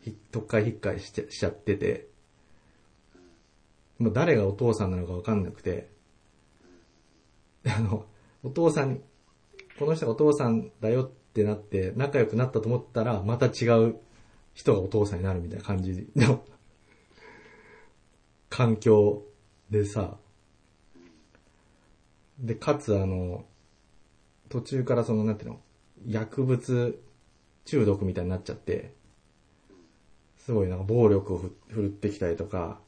[0.03, 2.09] ひとっかいひっかいしちゃしちゃってて、
[3.99, 5.91] もう誰がお父さんなのかわかんなくて、
[7.67, 8.07] あの、
[8.43, 9.01] お父さん、
[9.79, 13.97] この人がお父さんだよってなって、仲良くなったと思ったら、また違う
[14.55, 16.45] 人がお父さんになるみたいな感じの
[18.51, 19.25] 環境
[19.71, 20.19] でさ、
[22.39, 23.47] で、かつあの、
[24.49, 25.61] 途中からその、なんていうの、
[26.07, 27.03] 薬物
[27.65, 28.95] 中毒みたいになっちゃって、
[30.39, 32.81] すごいなんか暴力を振るってきたりとか、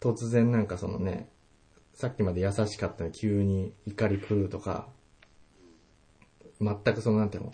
[0.00, 1.28] 突然なんかそのね、
[1.94, 4.88] さっきまで優しかったのに急に怒り狂うとか、
[6.60, 7.52] 全くそのなんていうの、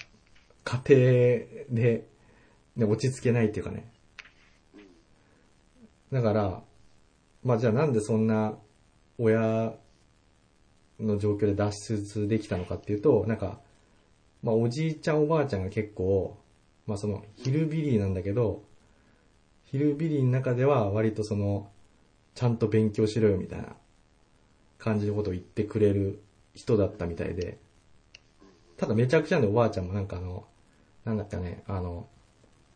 [0.64, 2.08] 家庭で、
[2.76, 3.90] ね、落ち着けないっていうかね。
[6.12, 6.62] だから、
[7.42, 8.54] まあじゃあなんでそんな
[9.18, 9.74] 親
[11.00, 13.60] の状況で脱出できたのかっていうと、なんか、
[14.42, 16.38] まあおじいちゃんおばあちゃんが結構、
[16.86, 18.62] まあそのヒルビリーなんだけど、
[19.66, 21.70] ヒルビリーの中では割とその、
[22.34, 23.76] ちゃんと勉強しろよみたいな
[24.78, 26.22] 感じのことを言ってくれる
[26.54, 27.58] 人だったみたいで、
[28.76, 30.44] ただめちゃくちゃなんでおばあちゃんもなんかあの、
[31.04, 32.08] なんだっけね、あの、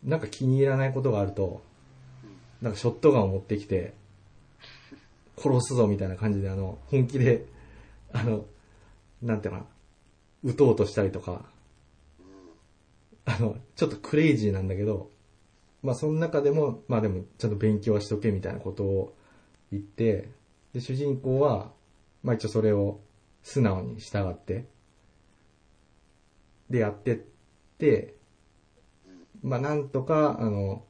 [0.04, 1.62] なんか気に入らないことがあると、
[2.62, 3.94] なんかショットガンを持ってきて、
[5.36, 7.46] 殺すぞみたいな感じであの、本気で、
[8.12, 8.44] あの、
[9.22, 9.66] なんていうのか
[10.44, 11.44] な、撃とうとしたりとか、
[13.24, 15.10] あの、ちょっとクレイジーなんだけど、
[15.82, 19.14] まあその中でも、まあでもちゃんと勉強はしとけみたいなことを
[19.70, 20.30] 言って、
[20.72, 21.70] で、主人公は、
[22.22, 23.00] まあ一応それを
[23.42, 24.64] 素直に従って、
[26.70, 27.18] でやってっ
[27.78, 28.14] て、
[29.42, 30.84] まあなんとか、あの、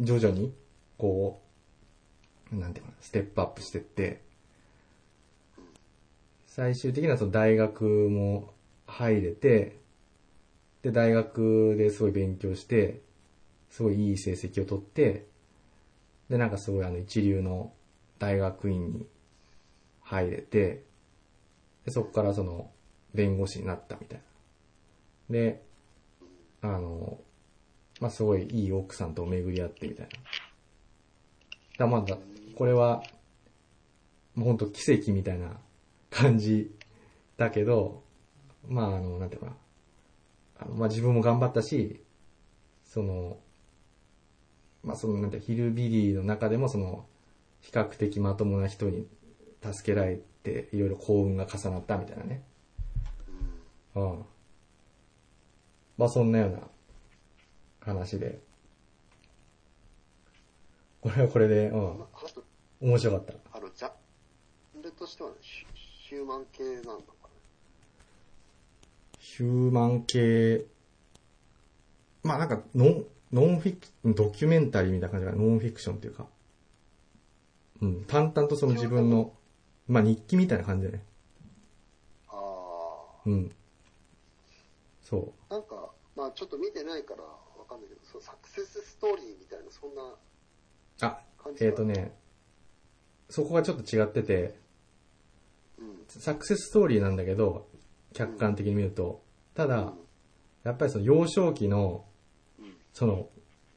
[0.00, 0.54] 徐々に、
[0.98, 1.42] こ
[2.52, 4.22] う、なんていうかな、ステップアップしてって、
[6.46, 8.54] 最終的にはその大学も
[8.86, 9.78] 入れて、
[10.82, 13.02] で、大学ですごい勉強して、
[13.70, 15.26] すごいいい成績を取って、
[16.30, 17.72] で、なんかすごいあの一流の
[18.18, 19.06] 大学院に
[20.00, 20.84] 入れて、
[21.84, 22.70] で、そこからその
[23.14, 24.24] 弁護士になったみたいな。
[25.30, 25.62] で、
[26.62, 27.18] あの、
[28.00, 30.08] まあ、すごいいい奥さんと巡り合ってみたい
[31.78, 31.86] な。
[31.86, 32.18] だまだ、
[32.54, 33.02] これは、
[34.34, 35.58] もうほんと奇跡みたいな
[36.10, 36.74] 感じ
[37.36, 38.02] だけど、
[38.68, 39.52] まあ、あの、なんていうかな。
[40.58, 42.00] あのまあ、自分も頑張ったし、
[42.84, 43.38] その、
[44.82, 47.06] まあ、その、なんていうかヒルビリーの中でもその、
[47.60, 49.06] 比較的まともな人に
[49.62, 52.42] 助けられて、いろいろ幸運が重なったみたいなね。
[53.94, 54.24] うん。
[55.98, 56.58] まあ、そんなような
[57.80, 58.38] 話で。
[61.00, 62.04] これはこれで、うん。
[62.80, 63.58] 面白かった。
[63.58, 63.92] あの、ざ、
[64.96, 65.66] としては、ね、ヒ
[66.08, 67.28] ヒューマン系なんだか
[69.18, 70.64] ヒューマン系、
[72.22, 76.26] まあなんかノン、ノンフィク、ドキュメンタリーみたいな感じがノンフィクションっていうか、
[77.82, 79.32] うん、淡々とその自分の、
[79.88, 81.02] まあ日記みたいな感じだね。
[82.28, 82.38] な。
[82.38, 82.42] あ
[83.26, 83.50] うん。
[85.02, 85.54] そあ。
[85.54, 85.65] なんか、
[86.16, 87.30] まあちょっと見てないからわ
[87.68, 90.16] かんないけど、そうサクセスストーリーみたいな、そんなう。
[91.02, 91.20] あ、
[91.60, 91.84] えっ、と。
[91.84, 92.16] ね、
[93.28, 94.58] そこがちょっと違ってて、
[95.78, 96.04] うん。
[96.08, 97.68] サクセスストーリーなんだけど、
[98.14, 99.22] 客観的に見ると、
[99.54, 99.92] ただ、
[100.64, 102.06] やっぱりその幼少期の、
[102.58, 102.76] うん。
[102.92, 103.28] その、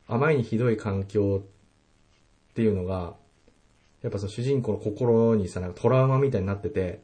[0.07, 3.15] あまりにひどい環境っていうのが、
[4.01, 7.01] やっぱその主人公の心にさ、なんかトラウマみたいになってて、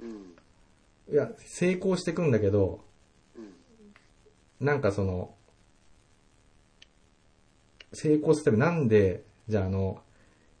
[0.00, 0.36] うん。
[1.12, 2.85] いや、成功してくんだけど、うん。
[4.60, 5.34] なんかその、
[7.92, 10.02] 成功するためなんで、じゃああの、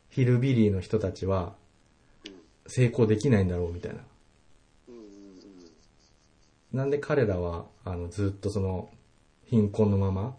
[0.08, 1.54] ヒルビリーの人たちは。
[2.68, 4.00] 成功できないんだろうみたいな。
[6.72, 8.90] なんで彼らは、あの、ずっとその、
[9.44, 10.36] 貧困のまま、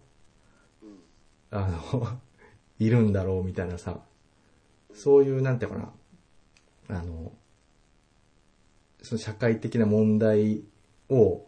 [1.50, 2.18] あの、
[2.78, 4.00] いるんだろうみたいなさ、
[4.92, 7.32] そういう、なんていうかな、あの、
[9.02, 10.62] その社会的な問題
[11.08, 11.47] を、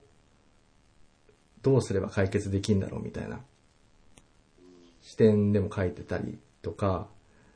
[1.62, 3.40] どうすれば解決できるんだろうみたいな
[5.02, 7.08] 視点でも書いてたりとか、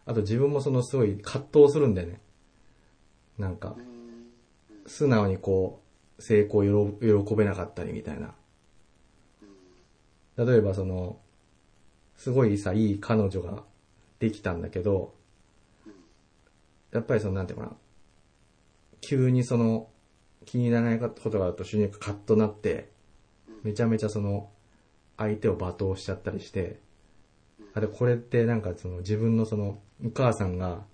[0.06, 2.20] あと自分もそのすごい葛藤するんだよね。
[3.38, 3.76] なんか、
[4.86, 5.82] 素直にこ
[6.18, 8.34] う、成功を喜べなかったりみたいな。
[10.36, 11.18] 例えばその、
[12.16, 13.62] すごいさ、いい彼女が
[14.18, 15.14] できたんだけど、
[16.92, 17.72] やっぱりその、なんていうかな、
[19.00, 19.88] 急にその、
[20.44, 22.93] 気にならないことがあると主人公カッとなって、
[23.64, 24.50] めちゃめちゃその、
[25.16, 26.78] 相手を罵倒しちゃったりして、
[27.72, 30.84] あれ、これってなんかその自分のその、お母さんが、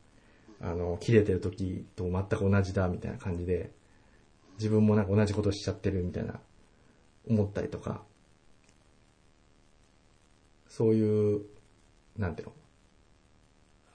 [0.63, 3.71] あの、切れてる時と全く同じだみたいな感じで、
[4.59, 6.41] 自分もなんか同じことしちゃってるみたいな、
[7.29, 8.03] 思ったりとか、
[10.69, 11.43] そういう、
[12.17, 12.55] なんていうの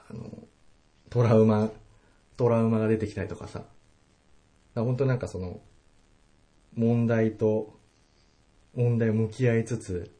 [0.09, 0.47] あの、
[1.09, 1.69] トラウマ、
[2.35, 3.69] トラウマが出てきたりとかさ、だか
[4.75, 5.61] ら本当なんかその、
[6.75, 7.74] 問題と、
[8.75, 10.11] 問題を向き合いつつ、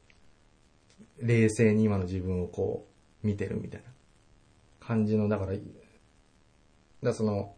[1.20, 2.88] 冷静に今の自分をこ
[3.24, 3.88] う、見てるみたいな
[4.80, 5.54] 感じの、だから、
[7.04, 7.56] だその、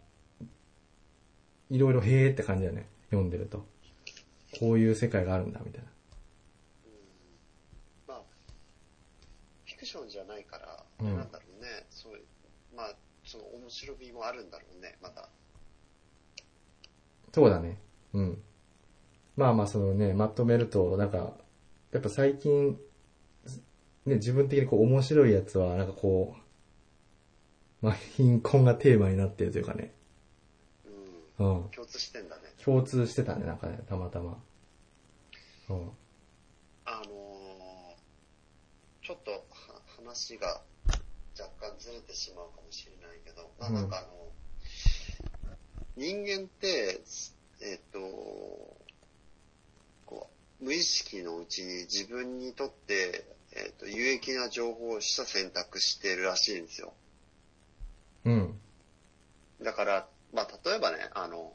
[1.69, 3.65] いろいろへーって感じだよね、読んでると。
[4.59, 5.87] こういう世界があるんだ、みたいな。
[8.07, 8.21] まあ、
[9.65, 12.23] フィクションじゃないから、うんなんだろうね、そういう、
[12.75, 15.29] まあ、その面白みもあるんだろうね、また。
[17.33, 17.79] そうだね。
[18.13, 18.43] うん。
[19.37, 21.37] まあまあ、そのね、まとめると、なんか、
[21.91, 22.77] やっぱ最近、
[24.05, 26.35] ね、自分的にこう面白いやつは、なんかこ
[27.81, 29.93] う、まあ、貧困がテーマになってるというかね。
[31.39, 31.55] うん。
[31.55, 31.69] うん。
[31.69, 32.41] 共通してんだね。
[32.63, 34.37] 共通してたね、なんかね、たまたま。
[35.69, 35.91] うん。
[36.85, 37.27] あのー
[39.07, 39.39] ちょっとは
[39.95, 40.59] 話が
[41.39, 44.07] 若干ずれてしまうかもしれないけど、まあなんかあの、
[45.95, 46.99] 人間って、
[47.61, 48.76] えっ、と、こう、
[50.59, 56.93] 無意識のうちに自分にとって、えっ、と、有益な情報をした選択してるらしいんですよ。
[58.25, 58.59] うん。
[59.61, 61.53] だから、まあ例えばね、あの、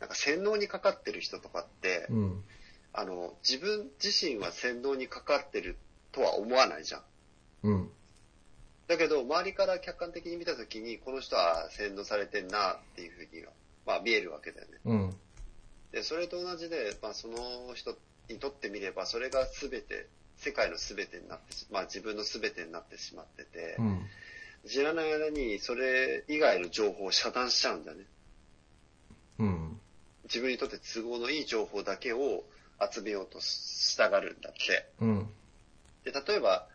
[0.00, 2.44] なんか洗脳にかかってる人とかって、うん。
[2.92, 5.76] あの、自分自身は洗脳にかかってる
[6.12, 7.02] とは思わないじゃん。
[7.64, 7.90] うん。
[8.86, 13.52] だけど、周りから客観的に見たときに、この人は洗脳されてんなっていうふうには、
[13.86, 14.78] まあ見えるわけだよね。
[14.84, 15.16] うん。
[15.90, 17.36] で、それと同じで、まあその
[17.74, 17.96] 人
[18.28, 24.06] にとってみれば、それが全て、世界の全てになってし、まあ自分の全てになってしまっててう、ん。
[24.66, 28.04] 知らない間にそれ以外の情報を遮断しちゃうんだよね。
[29.38, 29.80] うん。
[30.24, 32.44] 自分にとって都合のいい情報だけを
[32.92, 34.90] 集めようとしたがるんだって。
[35.00, 35.28] うん。
[36.04, 36.66] で、例えば、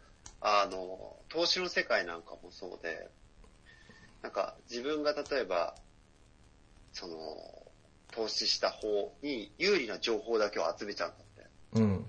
[0.41, 3.09] あの、投資の世界なんかもそうで、
[4.21, 5.75] なんか自分が例えば、
[6.93, 7.17] その、
[8.11, 11.28] 投資した方に有利な情報だけを集めちゃうんだって。
[11.73, 12.05] うん。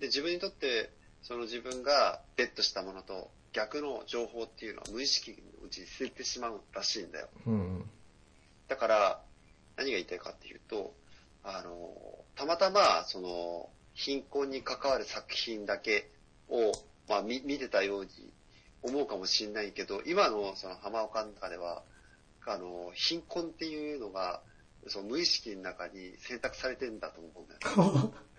[0.00, 0.90] で、自分にとって、
[1.22, 5.36] その自分がベットしたものと逆の情報っていうのは無意識の
[5.66, 7.28] うちに捨ててしまうらしいんだよ。
[7.46, 7.84] うん。
[8.68, 9.22] だから、
[9.76, 10.94] 何が言いたいかっていうと、
[11.44, 16.10] あの、たまたま、その、貧困に関わる作品だけ
[16.48, 16.72] を、
[17.08, 18.10] まあ、見見てたように
[18.82, 21.82] 思うかもしれないけど、今のその浜岡の中では、
[22.46, 24.40] あの、貧困っていうのが、
[24.88, 28.12] その無意識の中に選択されてんだと思うんだよ。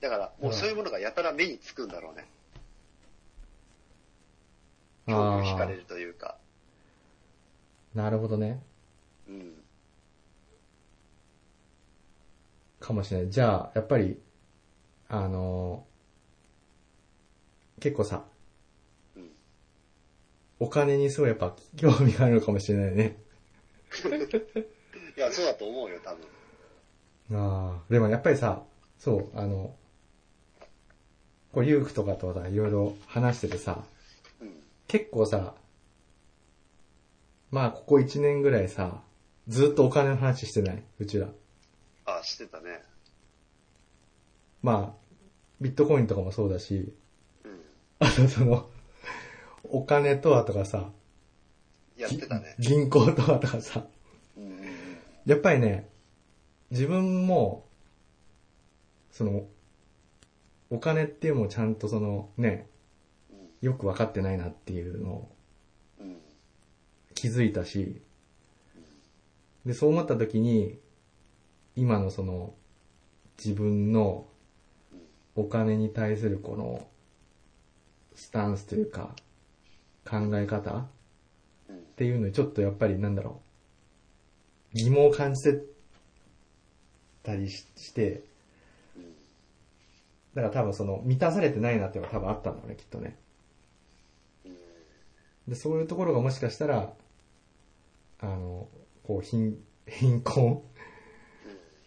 [0.00, 2.26] だから、もうそういうものがやたら目につくんだろうね。
[5.06, 6.36] 興味惹かれるというか。
[7.94, 8.60] なるほどね。
[9.28, 9.54] うん。
[12.80, 13.30] かもしれない。
[13.30, 14.20] じゃあ、やっぱり、
[15.08, 18.24] あのー、結構さ、
[19.16, 19.30] うん、
[20.60, 23.16] お金にすごいやっぱ興味があるのかもしれないね。
[25.16, 26.26] いや、そうだと思うよ、多分。
[27.38, 28.62] ああ、でもやっぱりさ、
[28.98, 29.74] そう、あの、
[31.56, 33.82] こう、ユークとかとさ、いろいろ話しててさ、
[34.42, 34.52] うん。
[34.88, 35.54] 結構さ、
[37.50, 39.00] まあ、ここ1年ぐらいさ、
[39.48, 40.82] ずっとお金の話してない？
[40.98, 41.28] うちら。
[42.04, 42.82] あ、してたね。
[44.62, 45.14] まあ、
[45.62, 46.92] ビットコインとかもそうだし、
[47.42, 47.60] うん。
[48.00, 48.68] あとその、
[49.64, 50.90] お金とはとかさ、
[51.96, 52.54] やってたね。
[52.58, 53.86] 銀行とはとかさ。
[55.24, 55.88] やっぱりね、
[56.70, 57.66] 自分も、
[59.10, 59.46] その、
[60.70, 62.68] お金っていうのもちゃんとそのね、
[63.60, 65.36] よく分かってないなっていうのを。
[67.16, 68.00] 気づいたし、
[69.64, 70.78] で、そう思った時に、
[71.74, 72.54] 今のその、
[73.38, 74.26] 自分の
[75.34, 76.86] お金に対するこの、
[78.14, 79.16] スタンスというか、
[80.08, 80.86] 考え方っ
[81.96, 83.40] ていうのにちょっとやっぱりなんだろ
[84.74, 85.62] う、疑問を感じて
[87.22, 88.22] たりして、
[90.36, 93.18] だから多分その満たされてないなっていうのが多分あったんだろうね、きっとね。
[94.44, 94.52] うん。
[95.48, 96.92] で、そういうところがもしかしたら、
[98.20, 98.68] あの、
[99.02, 99.58] こう、貧、
[99.88, 100.62] 貧困？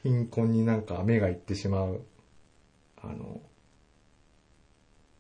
[0.01, 2.01] 貧困になんか目がいってしまう、
[2.97, 3.39] あの、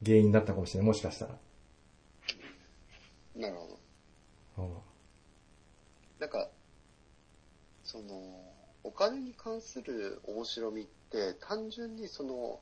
[0.03, 1.37] 原因だったかもしれない、もしかしたら。
[3.35, 3.77] なるほ
[4.57, 4.63] ど。
[4.65, 4.73] うん
[6.19, 6.49] なんか、
[7.83, 8.53] その、
[8.83, 12.59] お金に関する面白みって、単純にその、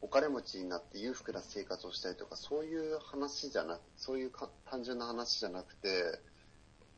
[0.00, 6.20] お金持ちになって裕福な生活をしたりとか、そういう話じゃなく、そういうか単純な話じゃなくて、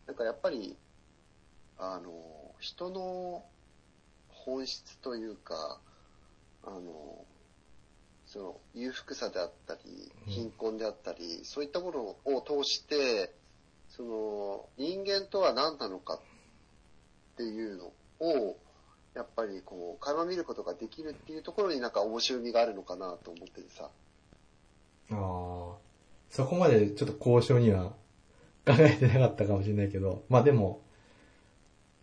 [0.07, 0.77] なんかやっぱり、
[1.79, 3.45] あの、人の
[4.29, 5.81] 本質というか、
[6.63, 7.25] あの、
[8.27, 10.33] その裕福さであったり、うん。
[10.33, 13.35] 貧困であったり、そういったものを通して、
[13.89, 16.21] その人間とは何なのかっ
[17.37, 18.57] ていうのを、
[19.15, 23.91] やっぱりこう、垣間見ることができるっていうところになんか面白みがあるのかなと思っててさ。
[25.11, 25.17] ああ、
[26.31, 27.91] そこまでちょっと交渉には
[28.65, 30.83] 考えてなかったかもしれないけど、まあでも、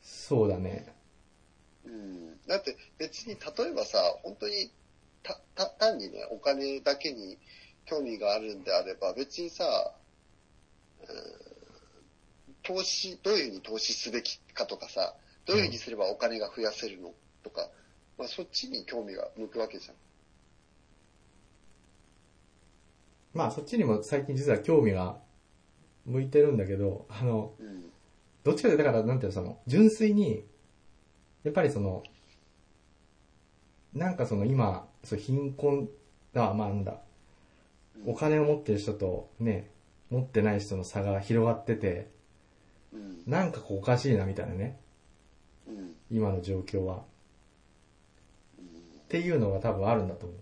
[0.02, 0.94] そうだね。
[1.86, 2.38] うん。
[2.46, 4.72] だって別に例えばさ、本当に
[5.24, 7.38] た、た、単にね、お金だけに
[7.86, 9.94] 興味があるんであれば、別にさ、
[11.02, 11.48] うん
[12.68, 15.16] 投資、どういうふうに投資すべきかとかさ、
[15.48, 17.70] どういうふうにすればお金が増やせるのとか、
[18.18, 19.96] まあそっちに興味が向くわけじゃん。
[23.34, 25.18] まあそっちにも最近実は興味が
[26.06, 27.92] 向いてるんだけど、あの、うん。
[28.44, 30.46] どっちかでだからなんていうのその、純粋に、
[31.44, 32.04] やっぱりその、
[33.94, 35.90] なんかその今、そう貧困、
[36.34, 37.02] あ、まあなんだ、
[38.06, 39.70] お金を持ってる人とね、
[40.10, 42.10] 持ってない人の差が広がってて、
[42.94, 43.24] うん。
[43.28, 44.87] なんかこうおかしいなみたいなね、うん。
[46.10, 46.96] 今の状況は。
[46.96, 47.08] うん
[49.08, 50.40] っていうのが多分あるんだと思う。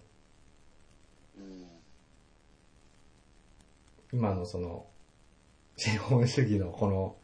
[4.11, 4.19] うん。
[4.19, 4.87] 今のその、
[5.77, 7.15] 資本主義のこの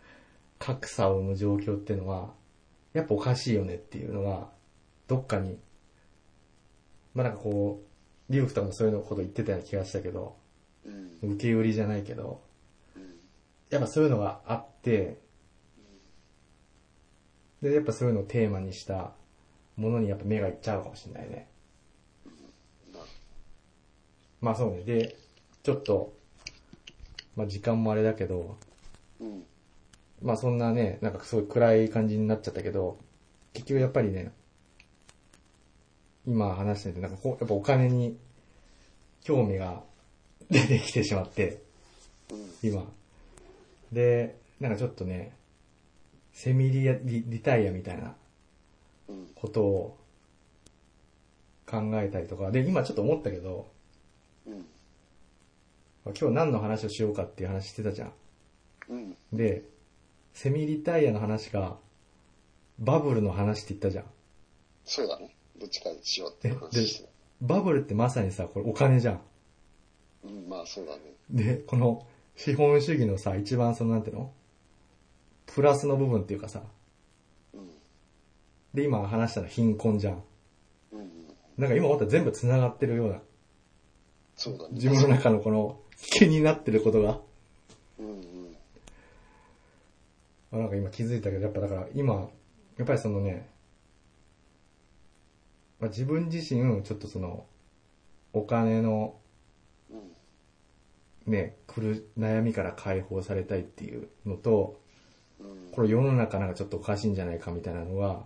[0.59, 2.33] 格差を生む状況っていうのは、
[2.93, 4.49] やっぱおかしいよねっていうのが、
[5.07, 5.57] どっかに、
[7.15, 7.81] まあなんかこ
[8.29, 10.37] う、リュウクとかもそういうのこと言ってたような気がしたけど、
[10.85, 11.33] うん。
[11.33, 12.43] 受け売りじゃないけど、
[12.95, 13.15] うん。
[13.71, 15.20] やっぱそういうのがあって、
[17.61, 19.11] で、やっぱそういうのをテーマにした
[19.77, 21.47] ものにやっぱ目がいっちゃうかもしれないね。
[24.41, 24.81] まあそうね。
[24.83, 25.15] で、
[25.63, 26.13] ちょっと、
[27.35, 28.57] まあ時間もあれだけど、
[29.19, 29.43] うん。
[30.21, 32.97] まあそんなね、なんかすごい暗い感じになっちゃったけど、
[33.53, 34.31] 結局やっぱりね、
[36.25, 38.17] 今話してて、なんかこう、やっぱお金に
[39.23, 39.83] 興味が
[40.49, 41.61] 出てきてしまって、
[42.31, 42.69] うん。
[42.69, 42.83] 今。
[43.91, 45.33] で、なんかちょっとね、
[46.33, 48.15] セミリアリリタイアみたいな
[49.09, 49.27] うん。
[49.35, 49.97] ことを
[51.65, 53.71] 考えたりとか、で、今ちょっと思ったけど、
[54.45, 54.65] うん。
[56.05, 58.13] 今日何の話をしようかっていう話してたじゃん。
[58.89, 59.17] うん。
[59.33, 59.63] で、
[60.33, 61.77] セミリタイアの話が、
[62.79, 64.05] バブルの話って言ったじゃん。
[64.85, 65.35] そうだね。
[65.59, 67.09] どっちかにしようって話してた。
[67.41, 69.21] バブルってまさにさ、これお金じゃん。
[70.23, 71.01] うん、まあそうだね。
[71.29, 74.33] で、この資本主義のさ、一番そのなんていうの？
[75.53, 76.63] プラスの部分っていうかさ、
[77.53, 77.69] うん。
[78.73, 80.23] で、今話したの貧困じゃん。
[81.57, 83.21] なんか今思ったら全部繋がってるような、
[84.35, 84.69] そうだね。
[84.71, 87.19] 自分の中のこの気になってることが、
[87.99, 88.55] うんうん。
[90.53, 92.29] あなんか今気づいたけど、やっぱだから今、
[92.77, 93.49] やっぱりそのね、
[95.79, 97.45] まあ、自分自身、ちょっとその、
[98.33, 99.19] お金の
[99.89, 101.31] うん。
[101.31, 104.80] ね、来る悩みから解放されたいっていうのと、うん。
[105.71, 108.15] これ世の中なんかちょっとおかしいんじゃないかみたいなのが、うん。
[108.15, 108.25] ちょっ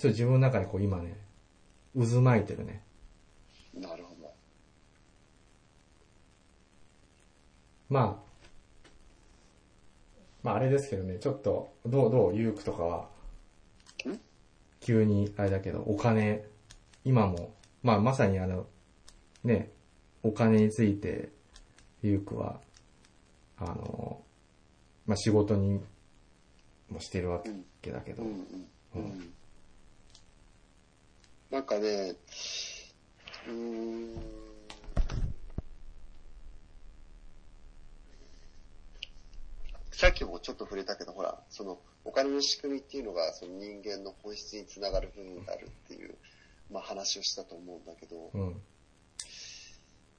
[0.00, 1.16] と自分の中でこう今ね、
[1.94, 2.82] 渦巻いてるね。
[3.74, 4.32] なるほど。
[7.88, 8.32] まあ、
[10.42, 13.08] まああれですけどね、ちょっと、どう、どう、ユークとかは
[14.06, 14.18] ん、
[14.80, 16.44] 急にあれだけど、お金、
[17.04, 18.66] 今も、まあまさにあの、
[19.44, 19.70] ね、
[20.22, 21.30] お金について、
[22.02, 22.60] ユークは、
[23.58, 24.20] あの、
[25.06, 25.80] まあ仕事に
[26.90, 27.42] もしてるわ
[27.80, 29.32] けだけど、うんうんうん。
[31.50, 32.14] なんかね、
[33.46, 34.42] うーん。
[39.90, 46.16] さっきもちょっと触れたけど、ほら、その、お金の仕組みっていうのが、その人間の本質につながる部分であるっていう、
[46.72, 48.60] まあ話をしたと思うんだけど、うん、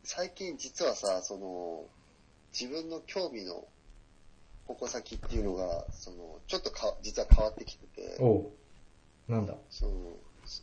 [0.04, 1.86] 最近実はさ、その、
[2.58, 3.66] 自分の興味の
[4.68, 8.52] 矛先っていうのが、その、ちょっとか、実は変わってきてて、おう、
[9.28, 10.18] なんだ、その、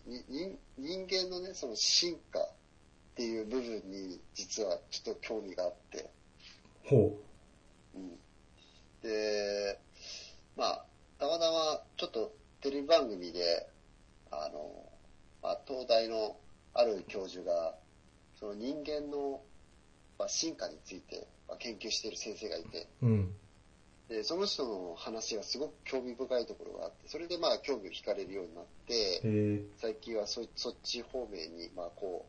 [0.06, 2.52] に人人間のね、その進化っ
[3.14, 6.10] ていう部分に、実はちょっと興味があって、
[6.84, 7.18] ほ
[7.94, 7.98] う。
[7.98, 8.18] ん。
[9.02, 9.78] で、
[10.56, 10.84] まあ、
[11.18, 13.68] たまたま、ちょっとテレビ番組で、
[14.30, 14.90] あの、
[15.42, 16.36] まあ、東大の
[16.74, 17.74] ある教授が、
[18.38, 19.42] その人間の、
[20.18, 23.34] まあ、進化について、まあ、研究している先生がいて、う、うん、
[24.10, 32.26] で、その人の話がすごく興味深いところがあって、それでまあ興味を惹かれるようになって、最近はそそっち方面に、まあこ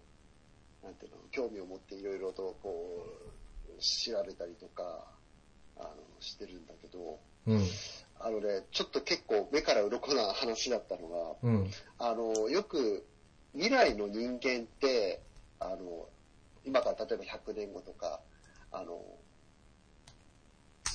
[0.84, 3.03] う、なんていうの、興味を持っていろいろとこ
[3.75, 5.07] う、調べたりとか、
[5.75, 7.65] あの、してるんだけど、うん、
[8.19, 13.07] あのね、ちょっと結構目から鱗な話だったのが、うん、あの、よく
[13.53, 15.19] 未来の人間って、
[15.59, 16.07] あの、
[16.63, 18.19] 今から例えば100年後とか、
[18.71, 19.01] あの、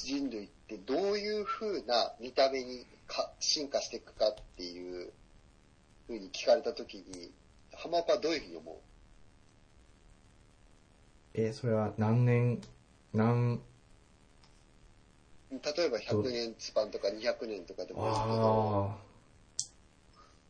[0.05, 5.13] 人類ってどういう風な見た目にか進化していくかっていう
[6.09, 7.31] 風に聞かれたときに、
[7.73, 8.77] 浜岡はどういうふうに思う？
[11.35, 12.61] え、それは何年、
[13.13, 13.61] 何、
[15.51, 18.99] 例えば100年スパンとか200年とかでもいいけど、あ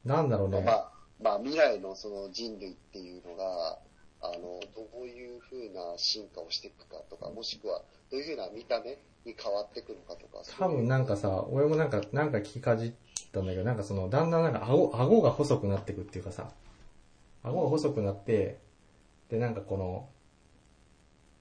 [0.07, 0.62] あ、なんだろうね。
[0.62, 0.73] ま。
[0.73, 3.79] あ、まあ未来のその人類っていうのが、
[4.23, 4.39] あの、
[4.75, 8.97] どういう風な進化をしていくかとか、もしくはどういう風な見た目
[9.27, 10.43] に変わっていくのかとか。
[10.59, 12.93] 多分なんかさ、俺もなんか、なんか聞きかじっ
[13.33, 16.51] たんだけど、なんかその、だんだんなんか顎、顎が細くなっていくっていうかさ、
[17.43, 18.59] 顎が細くなって、
[19.29, 20.09] で、なんかこの、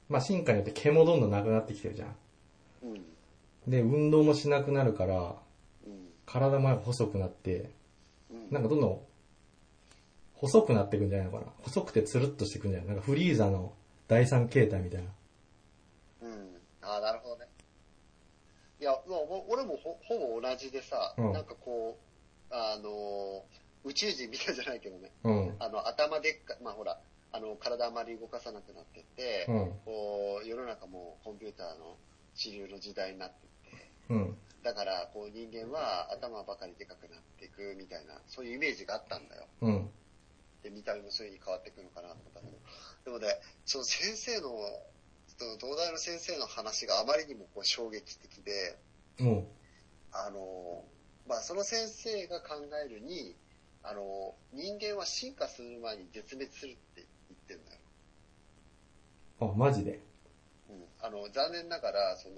[0.10, 2.16] まあ進化によって毛もどんどんなくなってきてるじゃん。
[2.84, 3.06] うん。
[3.68, 5.36] で、運動もしなくなるから、
[5.86, 6.10] うん。
[6.26, 7.72] 体も細くなって、
[8.32, 8.52] うん。
[8.52, 9.02] なんかどんどん、
[10.36, 11.52] 細くなっていくんじゃないのかな。
[11.64, 13.74] 細くてつるっとしていくんじゃないなんかフリーザの
[14.08, 15.10] 第三形態みたいな。
[16.22, 16.62] うん。
[16.82, 17.20] ああ、なる
[18.86, 21.98] や、まあお俺もほほぼ同じでさ、うんなんかこ
[22.52, 23.44] う、あの、
[23.84, 25.56] 宇宙人みたいじゃないけどね、うん。
[25.60, 27.00] あの、頭でっか、まあほら、
[27.32, 29.72] あの、体あまり動かさなくなってって、うん。
[29.86, 31.98] こう、世の中もコンピューターの
[32.36, 34.38] 主流の時代になってって、うん。
[34.64, 39.48] だから、こう人間は頭ばかりでかくなっていくみたいな、そういうイメージがあったんだよ。
[39.62, 39.90] うん。
[40.64, 42.58] で、見た目もそういう風に変わっていくのかなと思ったけど。
[43.06, 44.50] でもね、その先生の、
[45.38, 48.78] その東大の先生の話があまりにもこう衝撃的で、
[49.20, 49.48] うん。
[50.12, 50.84] あの、
[51.28, 52.56] まあ、その先生が考
[52.86, 53.36] えるに、
[53.84, 57.80] あの、人間は進化する前に絶滅するって言ってるんだよ。
[59.42, 60.00] あ、マジで？
[60.70, 62.36] うん、あの残念ながらその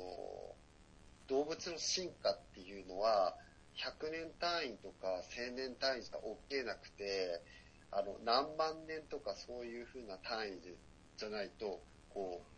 [1.27, 3.35] 動物の進化っていうのは
[3.75, 6.17] 100年単位とか1000年単位しか
[6.49, 7.41] 起きなくて
[7.91, 10.75] あの何万年とかそういう風な単位で
[11.17, 11.79] じゃないと
[12.13, 12.56] こう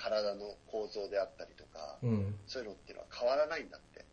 [0.00, 2.34] 体の構造であったりとかうん。
[2.46, 4.04] そういうのっていうのは変わらないんだって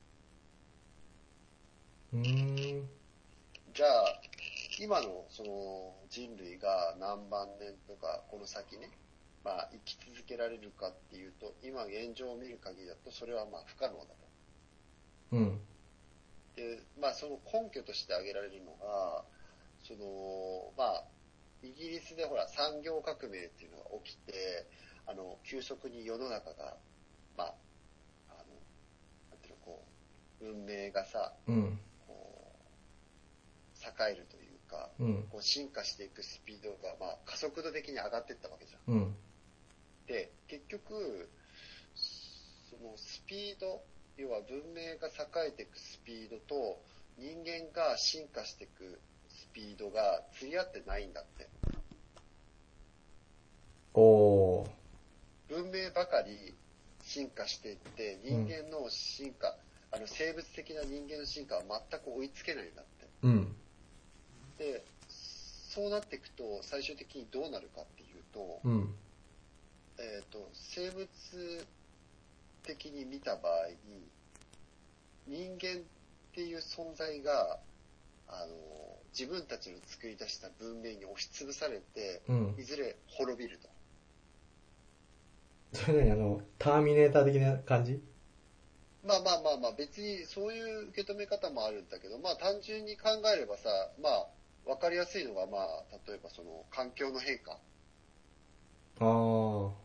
[2.13, 2.89] うーん。
[3.73, 4.21] じゃあ
[4.79, 8.89] 今のその人類が何万年とかこの先ね
[9.43, 14.27] まあ生き続けられるかっていうと今現状を見る限りだとそれはまあ不可能だと
[15.31, 15.59] うん。
[16.55, 19.23] で、まあ、その根拠として挙げられるのが、
[19.83, 21.03] その、まあ、
[21.61, 24.65] イギリスでほら、産業革命っていうのが起きて、
[25.07, 26.77] あの、急速に世の中が、
[27.37, 27.53] まあ、
[28.29, 28.37] あの、
[29.31, 29.83] なんていうの、こ
[30.41, 31.79] う、文明がさ、うん。
[32.05, 32.53] こ
[33.75, 35.23] う、栄えるというか、うん。
[35.31, 38.93] こう進化していくスピードが、まあ、加速度的に上がっていったわけじゃん。
[38.93, 39.15] うん。
[40.07, 41.29] で、結局、
[41.95, 43.81] そのスピード、
[44.17, 46.81] 要は文明が栄えていくスピードと
[47.17, 48.99] 人間が進化していく
[49.29, 51.47] スピードが釣り合ってないんだって。
[53.93, 54.46] おー。
[55.49, 56.55] 文明ばかり
[57.03, 59.55] 進化していって、人間の進化、
[59.91, 63.07] あの生物的な人間の進化は全く追いつけないんだって。
[63.23, 63.55] うん。
[64.57, 68.95] で、そうなっていくと、最終的にどうなるかっていうと、うん。
[69.99, 71.07] えっ、と、生物
[72.63, 74.11] 的に見た場合に、
[75.27, 75.83] 人間っ
[76.33, 77.59] ていう存在が、
[78.27, 82.55] あの、自分たちの作り出した文明に押しつぶされて、うん。
[82.57, 83.76] いずれ滅びると。
[85.77, 86.11] それ何？
[86.11, 88.01] あの、ターミネーター的な感じ？
[89.05, 93.69] まあまあまあまあ、別にそういう受け止め方もあるんだけど、まあ単純に考えればさ、
[94.01, 94.27] まあ、
[94.65, 97.51] わかりやすいのが、まあ、例えばその、環境の変化。
[97.51, 97.57] あ
[98.99, 99.05] あ。
[99.05, 99.75] も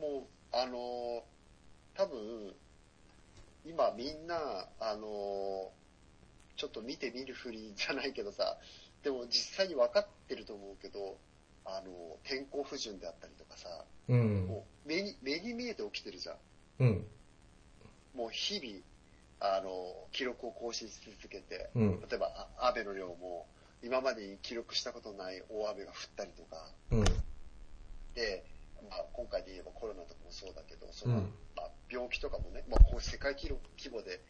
[0.00, 1.22] う、あの、
[1.94, 2.54] 多分、
[3.66, 5.70] 今みんな、あの、
[6.56, 8.56] ちょっと見て見るふりじゃないけどさ、
[9.04, 11.16] でも実際に分かってると思うけど、
[11.68, 14.46] あの、天候不順であったりとかさ、うん。
[14.46, 16.36] もう目に、目に見えて起きてるじゃん。
[16.80, 17.06] うん。
[18.14, 22.00] もう日々、あの、記録を更新し続けて、うん。
[22.00, 23.46] 例えばあ雨の量も
[23.82, 26.56] 今までに記録したことない大雨が降ったりとか、
[26.90, 27.04] うん。
[28.14, 28.44] で、
[28.88, 31.22] まあ、今回で言えばコロナとかもそうだけど、その、うん
[31.56, 34.20] まあ、病気とかもね、まあ、こう世界規模規模で、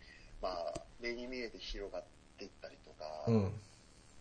[0.42, 2.04] まあ、目に見えて広がっ
[2.36, 3.52] ていったりとか、うん。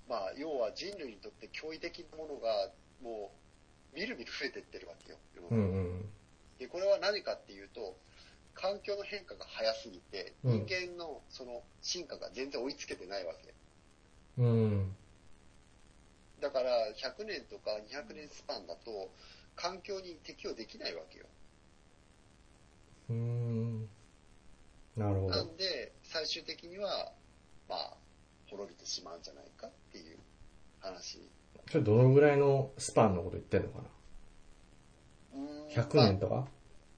[0.08, 2.72] まあ、要は人類にとって驚異的なものが、
[3.02, 3.32] も
[3.94, 5.18] う、みるみる増えていってるわけよ。
[5.52, 5.58] うん。
[5.58, 6.10] うん。
[6.60, 7.96] で、これは何かっていうと、
[8.54, 13.54] 環境の変化が早すぎて、うん人間のその進化が全然追いつけてないわけ。
[14.40, 14.96] うん。
[16.42, 19.10] だから、100年とか200年スパンだと、
[19.56, 21.26] 環境に適応できないわけよ。
[23.10, 23.90] うーん。
[24.96, 25.36] なるほど。
[25.36, 27.12] なんで、最終的には、
[27.70, 27.98] まあ、
[28.50, 30.18] 滅びてしまうんじゃないかっていう
[30.80, 31.20] 話。
[31.70, 33.80] それどのぐらいのスパンのこと言ってんのか
[35.34, 36.36] うーんな ?100 年とか？
[36.36, 36.48] まあ、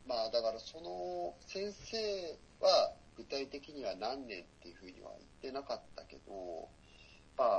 [0.08, 5.12] まあ、だからその先生は具体的には何年っていうふうには
[5.42, 6.70] 言ってなかったけど、
[7.38, 7.50] まあ、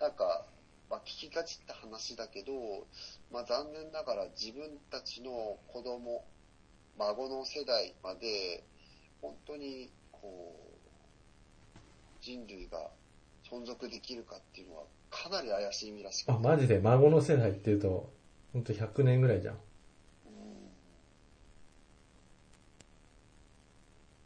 [0.00, 0.44] なんか、
[0.90, 2.86] まあ、聞きがちった話だけど、
[3.32, 6.24] まあ、残念ながら自分たちの子供、
[6.98, 8.62] 孫の世代まで、
[9.20, 10.54] 本当に、こ
[11.74, 11.78] う、
[12.20, 12.90] 人類が
[13.50, 16.78] 存続できるかっていうのは、かなり怪しい意味らしくてあ、マジで？
[16.80, 18.12] 孫の世代って言うと、
[18.52, 19.54] ほんと100年ぐらいじゃん。
[19.54, 19.60] うん。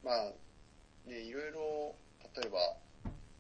[0.05, 0.33] まあ、
[1.09, 1.95] ね、いろいろ、
[2.37, 2.77] 例えば、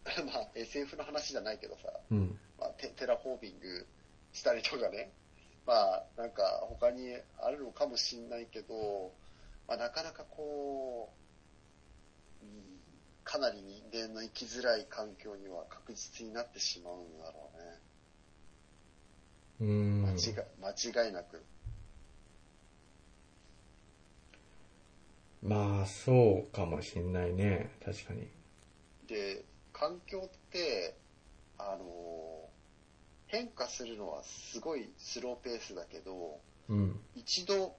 [0.32, 2.38] まあ、SF の話じゃないけどさ、うん。
[2.58, 3.86] まあ、テテラフォーミング
[4.32, 5.12] したりとかね、
[5.66, 9.12] まあ、なんか他にあるのかもしんないけど、
[9.68, 11.12] まあ、なかなかこ
[12.42, 12.71] う、うん、
[13.24, 17.78] かなり人間の生きづらい環境には確実になってしまうんだろうね。
[19.60, 20.02] うーん。
[20.02, 21.42] 間違い、間違いなく。
[25.42, 27.70] まあ、そうかもしんないね。
[27.84, 28.28] 確かに。
[29.08, 30.96] で、環境って、
[31.58, 32.48] あの、
[33.26, 37.00] 変化するのはすごいスローペースだけど、うん。
[37.14, 37.76] 一度、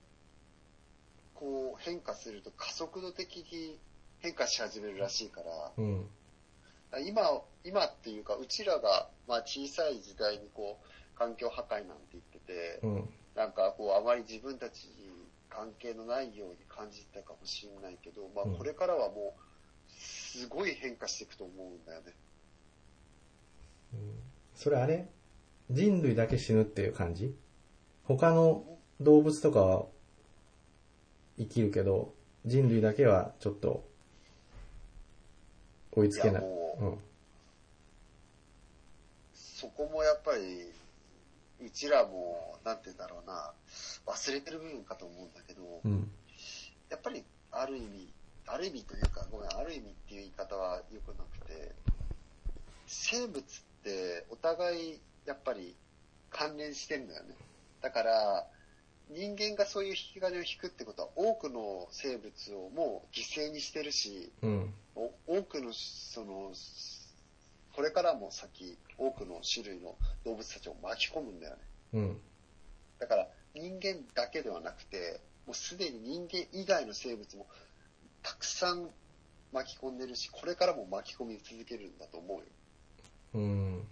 [1.34, 3.80] こう変化すると加速度的に
[4.24, 6.08] 変化し始めるらしいから、うん。
[7.06, 13.10] 今、今っていうか、うちらが、まあ小さい時代にこう、環境破壊なんて言ってて、うん。
[13.36, 14.92] なんかこう、あまり自分たちに
[15.50, 22.14] 関係のないように感じてたかもしれないけど、まあうんこれからはもう、すごい変化していくと思うんだよね。
[24.56, 25.10] それあれ？
[25.70, 27.36] 人類だけ死ぬっていう感じ？
[28.06, 28.64] 他の
[29.02, 29.86] 動物とかは
[31.38, 32.14] 生きるけど、
[32.46, 33.84] 人類だけはちょっと
[35.96, 36.44] 追いつけない。
[36.44, 37.00] いうん。
[39.34, 40.72] そこもやっぱり、
[41.66, 43.54] うちらも、なんて言うんだろうな、
[44.06, 46.12] 忘れてる部分かと思うんだけど、うん。
[46.90, 48.14] やっぱり、ある意味、
[48.48, 51.72] ある意味というか、ごめん、ある意味っていう言い方は良くなくて、
[52.88, 53.44] 生物っ
[53.84, 55.76] てお互い、やっぱり
[56.30, 57.36] 関連してんだよね。
[57.82, 58.48] だから、
[59.10, 64.74] 人間がそういう引き金を引くってことは、多くの生物をもう犠牲にしてるし、うん。
[64.96, 66.54] お多くの、その、
[67.76, 71.62] これからも先、多くの種類の動物たちを巻き込むんだよね。
[71.94, 72.22] うん。
[73.00, 77.48] だから、人間だけではなくて、もうすでに人間以外の生物も
[78.22, 78.90] たくさん
[79.52, 82.44] 巻き込んでるし、これからも巻き込み続けるんだと思うよ。
[83.36, 83.88] うん。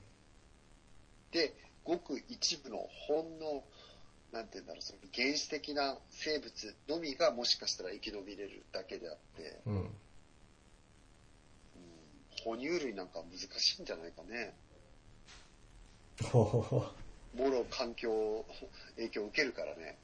[1.32, 2.78] で、ごく一部の
[3.08, 3.64] ほんの、
[4.32, 9.89] なんて言うんだろう、その原始的な生物のみがもしかしたら生き延びれるだけであって、うん。
[12.46, 14.54] うん、哺乳類なんか難しいんじゃないかね。
[16.24, 16.86] ほほほ。
[17.36, 18.46] もろ環境、
[18.96, 19.98] 影響を受けるからね。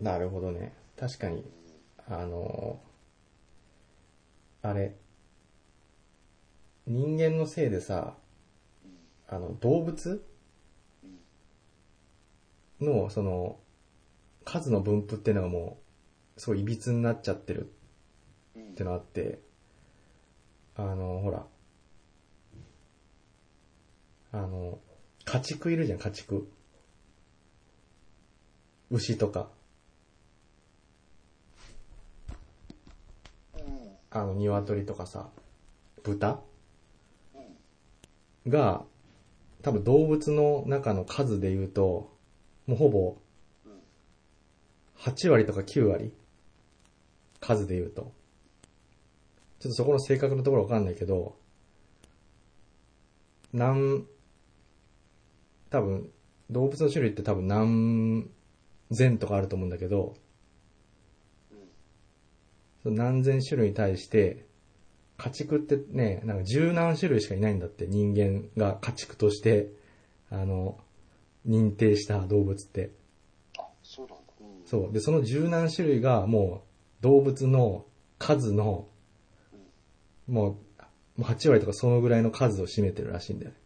[0.00, 0.72] なるほどね。
[0.98, 1.44] 確かに、
[2.08, 2.80] あの、
[4.62, 4.94] あれ、
[6.86, 8.16] 人間のせいでさ、
[9.28, 10.24] あの、動物？
[12.80, 13.58] の、その、
[14.44, 15.78] 数の分布っていうのがも
[16.36, 17.72] う、すごい歪になっちゃってる
[18.56, 18.62] うん。
[18.62, 19.40] ってのあって、
[20.78, 21.44] あの、ほら、
[24.30, 24.78] あの、
[25.24, 26.48] 家畜いるじゃん、家畜。
[28.88, 29.50] 牛とか、
[34.10, 35.30] あの、鶏とかさ、
[36.04, 36.40] 豚？
[38.46, 38.84] が、
[39.62, 42.16] 多分動物の中の数で言うと、
[42.68, 43.16] もうほぼ。
[44.98, 46.12] 8割とか9割
[47.40, 48.12] 数で言うと。
[49.60, 51.36] ちょっとそこの正確なところわかんないけど、
[53.52, 54.06] 何、
[55.70, 56.10] 多分、
[56.50, 58.30] 動物の種類って多分何
[58.90, 60.14] 千とかあると思うんだけど、
[61.50, 61.58] うん。
[62.82, 64.46] その何千種類に対して、
[65.16, 69.72] 家畜ってね、なんか十何種類しかいないんだって、人間が家畜として、
[70.30, 70.78] あの、
[71.46, 72.92] 認定した動物って。
[73.58, 74.24] あ、そうなんだ。
[74.40, 74.66] うん。
[74.66, 74.92] そう。
[74.92, 76.62] で、その十何種類がも
[77.00, 77.84] う動物の
[78.18, 78.86] 数の、
[80.28, 80.58] もう、も
[81.18, 83.56] う8割とかそのぐらいの数を占めてるらしいんだよね。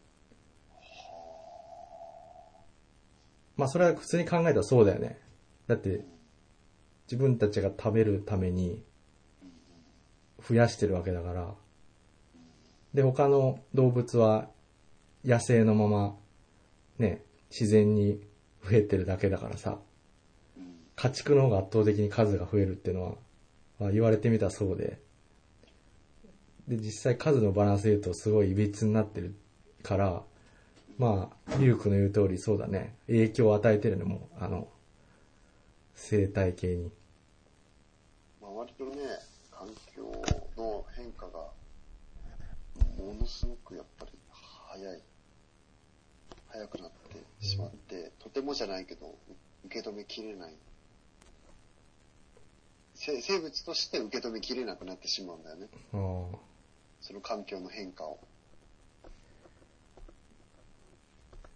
[3.56, 5.18] まあそれは普通に考えたらそうだよね。
[5.66, 6.04] だって、
[7.06, 8.82] 自分たちが食べるために
[10.48, 11.54] 増やしてるわけだから。
[12.94, 14.48] で、他の動物は
[15.24, 16.16] 野生のまま、
[16.98, 18.20] ね、自然に
[18.64, 19.78] 増えてるだけだからさ。
[20.94, 23.14] 家畜の方が圧倒的に数が増えるっていうのは、
[23.80, 25.00] まあ、言われてみたそうで。
[26.72, 29.34] で、実際数のバランスで言うとすごい歪になってる
[29.82, 30.22] から、
[30.98, 32.96] まあ、リュウクの言う通りそうだね。
[33.06, 34.68] 影響を与えてるのも、あの、
[35.94, 36.90] 生態系に。
[38.40, 38.92] まあ、割とね、
[39.50, 40.02] 環境
[40.56, 41.32] の変化が、
[42.98, 45.02] ものすごくやっぱり早い。
[46.48, 49.14] 早くなってしまって、とてもじゃないけど、
[49.66, 50.54] 受け止めきれない。
[52.94, 55.68] 生生物として受け止めきれなくなってしまうんだよね。
[55.92, 56.51] あ
[57.02, 58.18] その環境の変化を。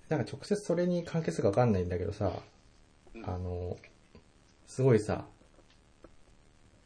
[0.09, 2.33] なんか直接それに関係するかわかんないんだけどさ、
[3.15, 3.29] うん。
[3.29, 3.77] あの、
[4.67, 5.25] すごいさ、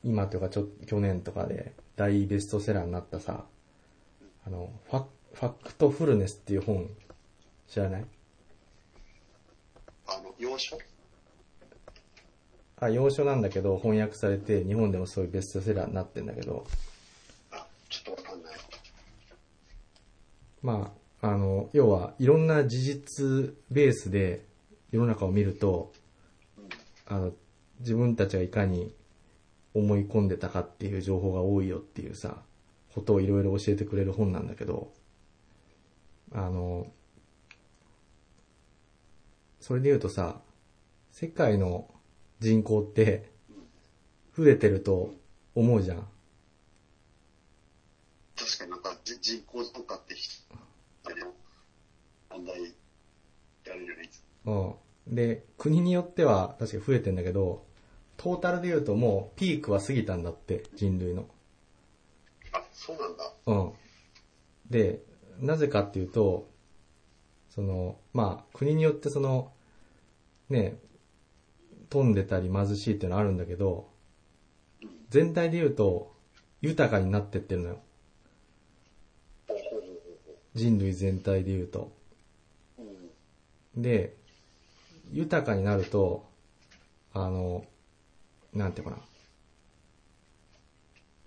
[0.04, 3.44] 今というかちょ去年とかで大ベストセラーになったさ、
[4.46, 5.04] あの、ファ
[5.34, 6.88] ファクトフルネスっていう本
[7.68, 8.04] 知らない？
[10.06, 10.78] あの、要所
[12.82, 16.66] あ、洋書なんだけど翻訳されて日本でもそういうベストセラーになってんだけど、
[17.52, 18.54] あ、ちょっとわかんない。
[20.62, 20.92] ま
[21.22, 24.44] あ、あの、要はいろんな事実ベースで
[24.90, 25.92] 世の中を見ると、
[27.06, 27.32] あの、
[27.80, 28.94] 自分たちがいかに
[29.74, 32.42] 思い込んでたかっていう情報が多いよっていうさ、
[32.94, 34.92] ことをいろいろ教えてくれる本なんだけど、
[36.32, 36.86] あの、
[39.60, 40.40] それで言うとさ、
[41.12, 41.88] 世界の
[42.40, 43.30] 人口って
[44.36, 45.12] 増えてると
[45.54, 46.06] 思うじゃん。
[48.50, 50.16] 確かになんかじ人口増加って
[52.30, 52.56] 問題
[53.64, 54.10] やるよね、
[55.06, 55.14] うん。
[55.14, 57.64] で、国によっては確かに増えてんだけど、
[58.16, 61.28] トータルで言うともうピークは過ぎたんだって、人類の。
[62.52, 63.32] あ、そうなんだ。
[63.46, 63.72] うん。
[64.68, 65.00] で、
[65.38, 66.50] なぜかっていうと、
[67.50, 69.52] その、まあ、国によってその、
[70.48, 70.76] ね、
[71.88, 73.90] 飛んでたり貧しいっていうのはあるんだけど、
[75.08, 76.14] 全体で言うと、
[76.60, 77.80] 豊かになってってるのよ。
[80.54, 81.92] 人類全体で言うと。
[83.76, 84.16] で、
[85.12, 86.26] 豊かになると、
[87.12, 87.64] あの、
[88.52, 88.98] なんていうかな。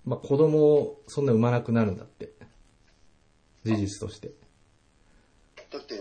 [0.05, 2.33] まあ、子供をそんな産まなくなるんだって。
[3.63, 4.31] 事実として。
[5.71, 5.95] だって、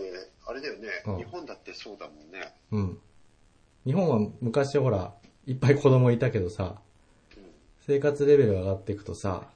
[0.45, 2.53] あれだよね、うん日本だってそうだもんね。
[2.71, 2.99] うん。
[3.85, 5.13] 日本は昔ほら、
[5.45, 6.81] いっぱい子供いたけどさ、
[7.37, 7.43] うん。
[7.85, 9.47] 生活レベルが上がっていくとさ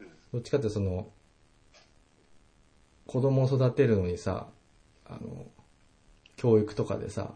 [0.00, 1.10] うん、どっちかってその、
[3.08, 4.48] 子供を育てるのにさ、
[5.06, 5.46] あの、
[6.36, 7.34] 教育とかでさ、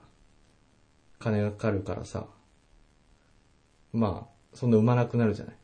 [1.19, 2.27] 金がかかるからさ、
[3.95, 5.55] まあ、そんな産まなくなるじゃない？
[5.55, 5.59] っ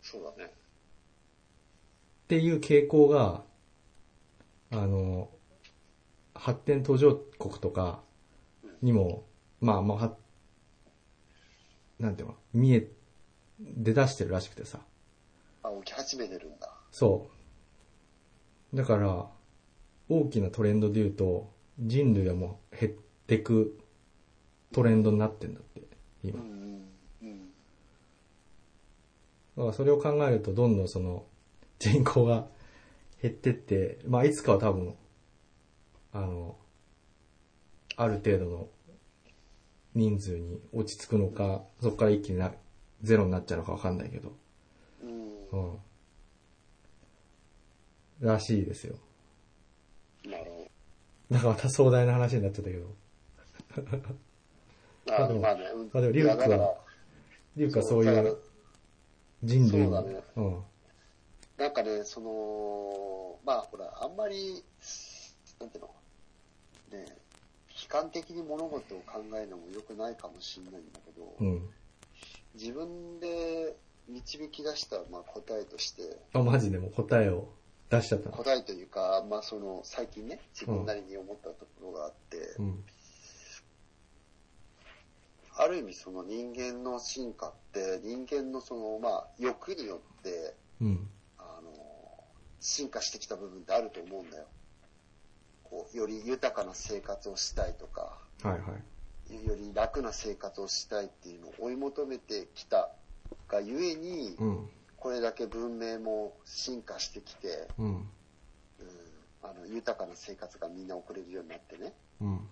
[0.00, 0.52] そうだね。
[2.28, 3.42] ていう傾向が、
[4.70, 5.28] あの、
[6.34, 8.00] 発展途上国とか
[8.80, 9.24] にも、
[9.60, 10.16] まあまあ、は
[11.98, 12.88] なんていうの、見え、
[13.58, 14.78] 出だしてるらしくてさ。
[15.64, 16.72] あ、起き始めてるんだ。
[16.92, 17.31] そう。
[18.74, 19.26] だから、
[20.08, 22.92] 大きなトレンドで言うと、人類はもう減っ
[23.26, 23.78] てく
[24.72, 25.86] トレンドになってんだって、う
[26.24, 26.40] 今。
[26.40, 26.42] ん。
[27.22, 27.50] うん。
[29.56, 31.24] だからそれを考えると、どんどんその、
[31.78, 32.46] 人口が
[33.20, 34.94] 減ってって、まあ、いつかは多分、
[36.12, 36.56] あの、
[37.96, 38.68] ある程度の
[39.94, 42.52] 人数に落ち着くのか、そこから一気にな
[43.02, 44.32] ゼロになっちゃうのかわかんないけど、
[45.02, 45.72] うん。
[45.72, 45.78] うん。
[48.22, 48.96] らしいですよ。
[50.24, 50.68] なるほ
[51.30, 52.86] だからまた壮大な話になっちゃったけど。
[55.06, 55.14] ど。
[55.14, 55.64] あでもまあね。
[55.92, 56.74] まあでもリュウクはだからっ
[57.56, 58.38] ていうかそういう
[59.42, 60.62] 人類に、そうだねうん。
[61.58, 64.62] なんかね、その、まあほら、あんまり、
[65.60, 65.90] なんていうの、
[66.92, 67.06] ね、
[67.68, 71.68] 悲観的に物事を考えるのも良くないかもしれないんだけど、うん。
[72.54, 73.76] 自分で
[74.08, 76.02] 導き出したまあ答えとして、
[76.32, 77.48] あ、マジでもう答えを
[77.92, 78.36] 出しちゃったの。
[78.36, 82.84] 答えというか、まあその、最近ね、自分なりに思ったところがあって、うん。
[85.54, 91.10] ある意味その人間の進化って、人間のその、まあ欲によって、うん。
[91.38, 91.70] あの、
[92.60, 94.46] 進化してきた部分ってあると思うんだよ。
[95.64, 98.74] こう、より豊かな生活をしたいとか、はいは
[99.30, 99.46] い。
[99.46, 102.90] より楽な生活をしたいっていうのを追い求めてきた
[103.48, 104.70] がゆえに、うん。
[105.02, 107.86] これだけ文明も進化してきて、うん。
[107.86, 108.06] うん、
[109.42, 111.92] あの豊かな生活がみんな送れるようになってね。
[112.20, 112.48] うん。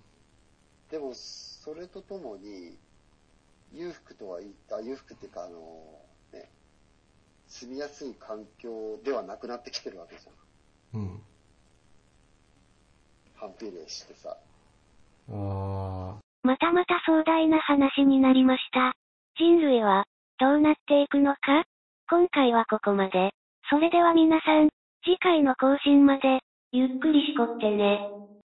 [0.90, 2.76] でも、それとともに、
[3.72, 5.60] 裕福とは言った、裕福っていうか、あの、
[6.32, 6.50] ね、
[7.46, 11.00] 住みやすい環境ではなくなってきてるわけじゃん。
[11.00, 11.22] うん。
[13.36, 14.36] 反比例してさ。
[15.28, 16.16] あー。
[16.42, 18.96] またまた壮大な話になりました。
[19.38, 20.02] 人類は、
[20.40, 21.69] どうなっていくのか？
[22.10, 23.30] 今回はここまで。
[23.70, 24.68] それでは皆さん、
[25.04, 26.40] 次回の更新まで、
[26.72, 28.00] ゆっくりしこってね。